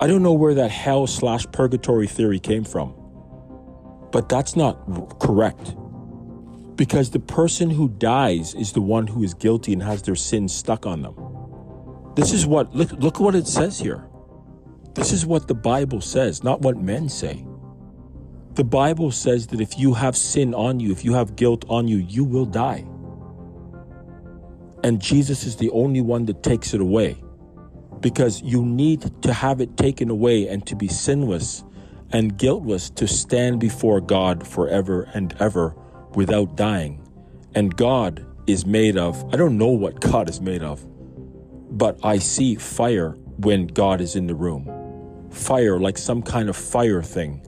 I 0.00 0.06
don't 0.06 0.22
know 0.22 0.32
where 0.32 0.54
that 0.54 0.70
hell 0.70 1.06
slash 1.06 1.46
purgatory 1.52 2.06
theory 2.06 2.40
came 2.40 2.64
from, 2.64 2.94
but 4.10 4.28
that's 4.28 4.56
not 4.56 5.18
correct. 5.20 5.76
Because 6.76 7.10
the 7.10 7.20
person 7.20 7.70
who 7.70 7.88
dies 7.88 8.54
is 8.54 8.72
the 8.72 8.80
one 8.80 9.06
who 9.06 9.22
is 9.22 9.34
guilty 9.34 9.72
and 9.72 9.82
has 9.82 10.02
their 10.02 10.16
sins 10.16 10.52
stuck 10.54 10.86
on 10.86 11.02
them. 11.02 11.14
This 12.16 12.32
is 12.32 12.46
what, 12.46 12.74
look, 12.74 12.90
look 12.92 13.20
what 13.20 13.34
it 13.34 13.46
says 13.46 13.78
here. 13.78 14.06
This 14.94 15.12
is 15.12 15.26
what 15.26 15.46
the 15.48 15.54
Bible 15.54 16.00
says, 16.00 16.42
not 16.42 16.62
what 16.62 16.76
men 16.76 17.08
say. 17.08 17.44
The 18.54 18.64
Bible 18.64 19.10
says 19.10 19.48
that 19.48 19.60
if 19.60 19.78
you 19.78 19.94
have 19.94 20.16
sin 20.16 20.54
on 20.54 20.78
you, 20.78 20.92
if 20.92 21.04
you 21.04 21.14
have 21.14 21.34
guilt 21.34 21.64
on 21.68 21.88
you, 21.88 21.96
you 21.96 22.22
will 22.22 22.46
die. 22.46 22.86
And 24.84 25.00
Jesus 25.00 25.44
is 25.44 25.56
the 25.56 25.70
only 25.70 26.00
one 26.00 26.26
that 26.26 26.42
takes 26.42 26.72
it 26.72 26.80
away 26.80 27.16
because 28.00 28.42
you 28.42 28.64
need 28.64 29.22
to 29.22 29.32
have 29.32 29.60
it 29.60 29.76
taken 29.76 30.08
away 30.08 30.46
and 30.46 30.64
to 30.66 30.76
be 30.76 30.86
sinless 30.86 31.64
and 32.12 32.36
guiltless 32.36 32.90
to 32.90 33.08
stand 33.08 33.58
before 33.58 34.00
God 34.00 34.46
forever 34.46 35.08
and 35.14 35.34
ever 35.40 35.74
without 36.14 36.54
dying. 36.56 37.00
And 37.56 37.74
God 37.74 38.24
is 38.46 38.66
made 38.66 38.96
of, 38.96 39.24
I 39.32 39.36
don't 39.36 39.58
know 39.58 39.70
what 39.70 40.00
God 40.00 40.28
is 40.28 40.40
made 40.40 40.62
of, 40.62 40.86
but 41.76 41.98
I 42.04 42.18
see 42.18 42.54
fire 42.54 43.16
when 43.38 43.66
God 43.66 44.00
is 44.00 44.14
in 44.14 44.28
the 44.28 44.34
room. 44.34 44.70
Fire, 45.30 45.80
like 45.80 45.98
some 45.98 46.22
kind 46.22 46.48
of 46.48 46.56
fire 46.56 47.02
thing. 47.02 47.44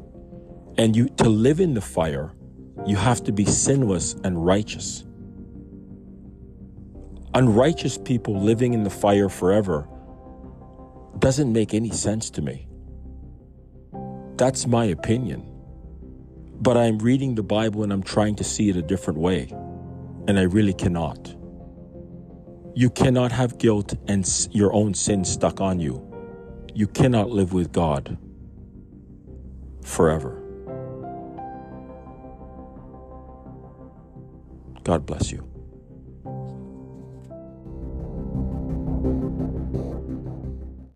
And 0.78 0.94
you 0.94 1.08
to 1.08 1.28
live 1.28 1.60
in 1.60 1.74
the 1.74 1.80
fire, 1.80 2.34
you 2.84 2.96
have 2.96 3.24
to 3.24 3.32
be 3.32 3.44
sinless 3.44 4.14
and 4.24 4.44
righteous. 4.44 5.04
Unrighteous 7.34 7.98
people 7.98 8.40
living 8.40 8.74
in 8.74 8.82
the 8.82 8.90
fire 8.90 9.28
forever 9.28 9.88
doesn't 11.18 11.52
make 11.52 11.74
any 11.74 11.90
sense 11.90 12.30
to 12.30 12.42
me. 12.42 12.68
That's 14.36 14.66
my 14.66 14.84
opinion. 14.84 15.50
But 16.60 16.76
I'm 16.76 16.98
reading 16.98 17.34
the 17.34 17.42
Bible 17.42 17.82
and 17.82 17.92
I'm 17.92 18.02
trying 18.02 18.36
to 18.36 18.44
see 18.44 18.68
it 18.68 18.76
a 18.76 18.82
different 18.82 19.18
way. 19.18 19.48
And 20.28 20.38
I 20.38 20.42
really 20.42 20.74
cannot. 20.74 21.34
You 22.74 22.90
cannot 22.90 23.32
have 23.32 23.58
guilt 23.58 23.94
and 24.08 24.28
your 24.50 24.72
own 24.74 24.92
sin 24.92 25.24
stuck 25.24 25.60
on 25.60 25.80
you. 25.80 26.02
You 26.74 26.86
cannot 26.86 27.30
live 27.30 27.54
with 27.54 27.72
God 27.72 28.18
forever. 29.82 30.35
God 34.86 35.04
bless 35.04 35.32
you. 35.32 35.55